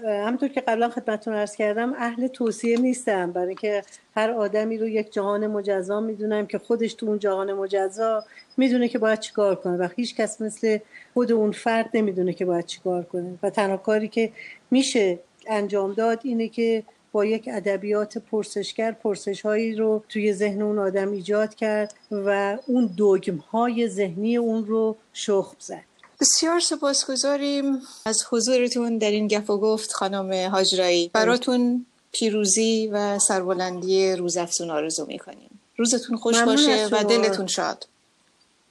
همونطور 0.04 0.48
که 0.48 0.60
قبلا 0.60 0.88
خدمتتون 0.88 1.34
عرض 1.34 1.56
کردم 1.56 1.92
اهل 1.92 2.26
توصیه 2.26 2.78
نیستم 2.78 3.32
برای 3.32 3.54
که 3.54 3.82
هر 4.16 4.30
آدمی 4.30 4.78
رو 4.78 4.88
یک 4.88 5.12
جهان 5.12 5.46
مجزا 5.46 6.00
می‌دونم 6.00 6.46
که 6.46 6.58
خودش 6.58 6.94
تو 6.94 7.06
اون 7.06 7.18
جهان 7.18 7.52
مجزا 7.52 8.24
می‌دونه 8.56 8.88
که 8.88 8.98
باید 8.98 9.20
چیکار 9.20 9.54
کنه. 9.54 9.76
و 9.76 9.88
هیچ 9.96 10.16
کس 10.16 10.40
مثل 10.40 10.78
خود 11.14 11.32
اون 11.32 11.52
فرد 11.52 11.90
نمی‌دونه 11.94 12.32
که 12.32 12.44
باید 12.44 12.66
چیکار 12.66 13.02
کنه. 13.02 13.38
و 13.42 13.50
تنها 13.50 13.76
کاری 13.76 14.08
که 14.08 14.32
میشه 14.70 15.18
انجام 15.46 15.92
داد 15.92 16.20
اینه 16.24 16.48
که 16.48 16.82
با 17.12 17.24
یک 17.24 17.48
ادبیات 17.52 18.18
پرسشگر 18.18 18.92
پرسش 18.92 19.42
هایی 19.42 19.74
رو 19.74 20.04
توی 20.08 20.32
ذهن 20.32 20.62
اون 20.62 20.78
آدم 20.78 21.12
ایجاد 21.12 21.54
کرد 21.54 21.94
و 22.10 22.58
اون 22.66 22.86
دوگم 22.96 23.36
های 23.36 23.88
ذهنی 23.88 24.36
اون 24.36 24.66
رو 24.66 24.96
شخم 25.12 25.56
زد. 25.58 25.87
بسیار 26.20 26.60
سپاسگزاریم 26.60 27.82
از 28.06 28.24
حضورتون 28.30 28.98
در 28.98 29.10
این 29.10 29.28
گپ 29.28 29.50
و 29.50 29.58
گفت 29.58 29.92
خانم 29.92 30.32
هاجرایی 30.32 31.10
براتون 31.14 31.86
پیروزی 32.12 32.88
و 32.92 33.18
سربلندی 33.18 34.12
روزافزون 34.12 34.70
آرزو 34.70 35.06
می‌کنیم. 35.06 35.60
روزتون 35.76 36.16
خوش 36.16 36.42
باشه 36.42 36.86
و 36.86 37.04
دلتون 37.04 37.46
شاد. 37.46 37.86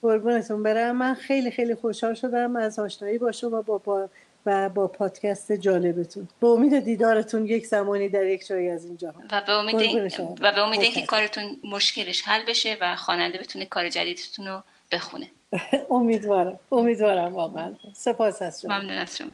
قربونتون 0.02 0.64
برم. 0.64 0.98
من 0.98 1.14
خیلی 1.14 1.52
خیلی 1.52 1.76
خوشحال 1.76 2.14
شدم 2.14 2.56
از 2.56 2.80
آشنایی 2.80 3.18
با 3.18 3.32
شما 3.32 3.62
با, 3.62 3.78
با 3.78 4.10
و 4.45 4.70
با 4.70 4.88
پادکست 4.88 5.52
جالبتون. 5.52 6.28
به 6.41 6.48
امید 6.48 6.80
دیدارتون 6.80 7.45
یک 7.45 7.68
زمانی 7.68 8.10
در 8.10 8.26
یک 8.26 8.48
جایی 8.48 8.70
از 8.70 8.86
این 8.86 8.98
جهان 8.98 9.24
و 9.32 9.41
به 9.48 9.52
امید 9.52 9.76
و 10.41 10.52
به 10.52 10.60
امید 10.60 10.82
اینکه 10.82 11.02
کارتون 11.02 11.58
مشکلش 11.64 12.22
حل 12.22 12.45
بشه 12.48 12.78
و 12.82 12.95
خواننده 12.95 13.38
بتونه 13.38 13.66
کار 13.66 13.89
جدیدتون 13.89 14.48
رو 14.48 14.64
بخونه. 14.91 15.32
امیدوارم. 15.89 16.60
امیدوارم 16.72 17.36
واقعا. 17.36 17.76
سپاس 17.93 18.41
از 18.41 18.62
شما. 18.62 18.76
ممنون 18.78 18.98
از 18.98 19.18
شما. 19.18 19.32